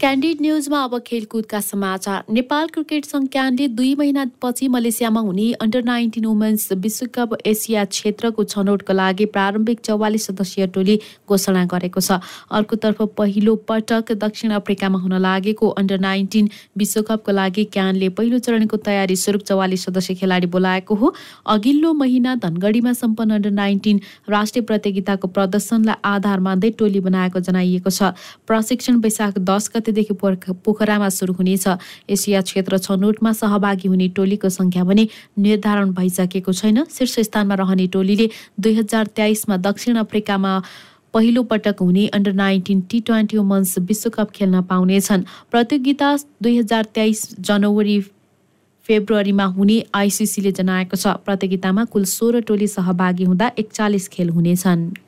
क्यान्डिड 0.00 0.40
न्युजमा 0.40 0.82
अब 0.84 0.98
खेलकुदका 1.06 1.60
समाचार। 1.60 2.24
नेपाल 2.30 2.66
क्रिकेट 2.74 3.04
सङ्घ 3.04 3.26
क्यानले 3.32 3.66
दुई 3.68 3.94
महिनापछि 3.98 4.66
मलेसियामा 4.70 5.20
हुने 5.20 5.46
अन्डर 5.58 5.82
नाइन्टिन 5.84 6.24
वुमेन्स 6.24 6.72
विश्वकप 6.84 7.34
एसिया 7.44 7.84
क्षेत्रको 7.84 8.44
छनौटको 8.44 8.92
लागि 8.94 9.24
प्रारम्भिक 9.34 9.80
चौवालिस 9.80 10.26
सदस्यीय 10.26 10.66
टोली 10.70 10.98
घोषणा 11.28 11.64
गरेको 11.72 12.00
छ। 12.00 12.18
अर्कोतर्फ 12.50 13.02
पहिलो 13.18 13.54
पटक 13.66 14.12
दक्षिण 14.22 14.52
अफ्रिकामा 14.60 14.98
हुन 15.00 15.18
लागेको 15.18 15.68
अन्डर 15.74 15.98
नाइन्टिन 15.98 16.50
विश्वकपको 16.78 17.32
लागि 17.32 17.64
क्यानले 17.74 18.08
पहिलो 18.14 18.38
चरणको 18.38 18.76
तयारी 18.86 19.16
स्वरूप 19.16 19.42
चौवालिस 19.50 19.84
सदस्य 19.90 20.14
खेलाडी 20.14 20.46
बोलाएको 20.54 20.94
हो। 20.94 21.12
अघिल्लो 21.48 21.92
महिना 22.04 22.34
धनगढीमा 22.46 22.92
सम्पन्न 22.92 23.40
अन्डर 23.40 23.56
नाइन्टिन 23.58 24.00
राष्ट्रिय 24.30 24.64
प्रतियोगिताको 24.70 25.34
प्रदर्शनलाई 25.34 26.00
आधार 26.14 26.46
मान्दै 26.46 26.70
टोली 26.78 27.00
बनाएको 27.02 27.44
जनाइएको 27.50 27.90
छ। 27.90 28.14
प्रशिक्षण 28.46 29.02
वैशाख 29.02 29.44
दस 29.50 29.68
गतेदेखि 29.88 30.14
पोखरामा 30.64 31.08
सुरु 31.08 31.32
हुनेछ। 31.32 31.66
एसिया 32.08 32.40
क्षेत्र 32.42 32.78
छनौटमा 32.78 33.32
सहभागी 33.32 33.88
हुने 33.88 34.08
टोलीको 34.12 34.48
सङ्ख्या 34.48 34.84
भने 34.84 35.08
निर्धारण 35.38 35.92
भइसकेको 35.96 36.52
छैन। 36.52 36.84
शीर्ष 36.84 37.32
स्थानमा 37.32 37.54
रहने 37.54 37.86
टोलीले 37.88 38.28
दुई 38.60 38.74
हजार 38.74 39.06
तेइसमा 39.16 39.56
दक्षिण 39.56 39.96
अफ्रिकामा 39.96 40.52
पहिलो 41.14 41.42
पटक 41.42 41.80
हुने 41.80 42.06
under 42.12 42.32
nineteen 42.32 42.80
T 42.84 43.00
twenty 43.00 43.36
women's 43.36 43.78
विश्वकप 43.80 44.30
खेल्न 44.30 44.62
पाउनेछन्। 44.68 45.24
प्रतियोगिता 45.50 46.08
दुई 46.42 46.58
हजार 46.58 46.84
तेइस 46.94 47.40
जनवरी 47.40 48.00
फेब्रुअरीमा 48.88 49.44
हुने 49.56 49.82
आइसिसीले 49.94 50.52
जनाएको 50.52 50.96
छ। 50.96 51.16
प्रतियोगितामा 51.24 51.84
कुल 51.92 52.04
सोह्र 52.04 52.40
टोली 52.44 52.66
सहभागी 52.68 53.24
हुँदा 53.24 53.50
एकचालिस 53.58 54.08
खेल 54.08 54.28
हुनेछन्। 54.30 55.07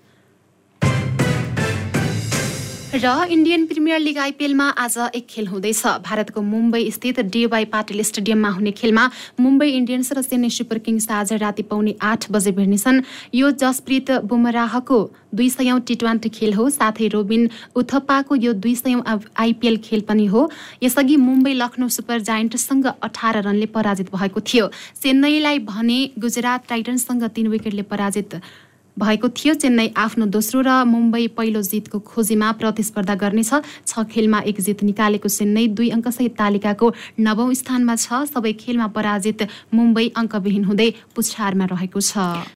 र 2.91 3.27
इन्डियन 3.31 3.67
प्रिमियर 3.67 3.99
लिग 3.99 4.17
आइपिएलमा 4.19 4.65
आज 4.75 4.97
एक 5.15 5.27
खेल 5.31 5.47
हुँदैछ। 5.47 5.87
भारतको 6.03 6.43
मुम्बई 6.43 6.91
स्थित 6.91 7.21
डिवाई 7.23 7.65
पाटिल 7.65 8.03
स्टेडियममा 8.03 8.49
हुने 8.51 8.71
खेलमा 8.73 9.05
मुम्बई 9.41 9.69
इन्डियन्स 9.71 10.13
र 10.13 10.23
चेन्नई 10.23 10.51
सुपर 10.51 10.79
किङ्स 10.81 11.11
आज 11.11 11.33
राति 11.39 11.63
पाउने 11.71 11.95
आठ 12.03 12.27
बजे 12.33 12.53
भिड्नेछन्। 12.53 13.03
यो 13.35 13.51
जसप्रित 13.53 14.11
बुमराहको 14.27 14.99
दुई 15.35 15.49
सयौँ 15.51 15.81
टी 15.81 15.95
ट्वेन्टी 15.95 16.29
खेल 16.29 16.53
हो 16.55 16.69
साथै 16.71 17.09
रोबिन 17.09 17.49
उथप्पाको 17.77 18.37
यो 18.37 18.53
दुई 18.59 18.75
सयौँ 18.75 19.03
आइपिएल 19.39 19.77
खेल 19.79 20.01
पनि 20.09 20.27
हो। 20.27 20.51
यसअघि 20.83 21.17
मुम्बई 21.19 21.55
लखनऊ 21.55 21.89
सुपर 21.89 22.21
जायन्टसँग 22.27 22.87
अठार 23.03 23.43
रनले 23.43 23.67
पराजित 23.71 24.11
भएको 24.11 24.41
थियो। 24.43 24.67
चेन्नईलाई 25.03 25.59
भने 25.63 26.01
गुजरात 26.19 26.67
टाइटन्ससँग 26.69 27.23
तीन 27.31 27.49
विकेटले 27.49 27.83
पराजित 27.87 28.41
भएको 28.99 29.29
थियो 29.29 29.55
चेन्नई 29.55 29.93
आफ्नो 29.97 30.27
दोस्रो 30.27 30.61
र 30.61 30.85
मुम्बई 30.85 31.27
पहिलो 31.37 31.63
जितको 31.63 31.99
खोजीमा 32.01 32.49
प्रतिस्पर्धा 32.59 33.15
गर्नेछ। 33.15 33.53
छ 33.87 33.93
खेलमा 34.11 34.41
एक 34.51 34.61
जित 34.61 34.83
निकालेको 34.83 35.29
चेन्नई 35.29 35.69
दुई 35.77 35.89
अङ्कसहित 35.97 36.35
तालिकाको 36.37 36.87
नवौँ 37.21 37.53
स्थानमा 37.55 37.95
छ। 37.97 38.25
सबै 38.33 38.53
खेलमा 38.57 38.87
पराजित 38.97 39.49
मुम्बई 39.75 40.07
अङ्कविहीन 40.17 40.65
हुँदै 40.65 40.89
पुछारमा 41.15 41.65
रहेको 41.71 42.01
छ। 42.01 42.45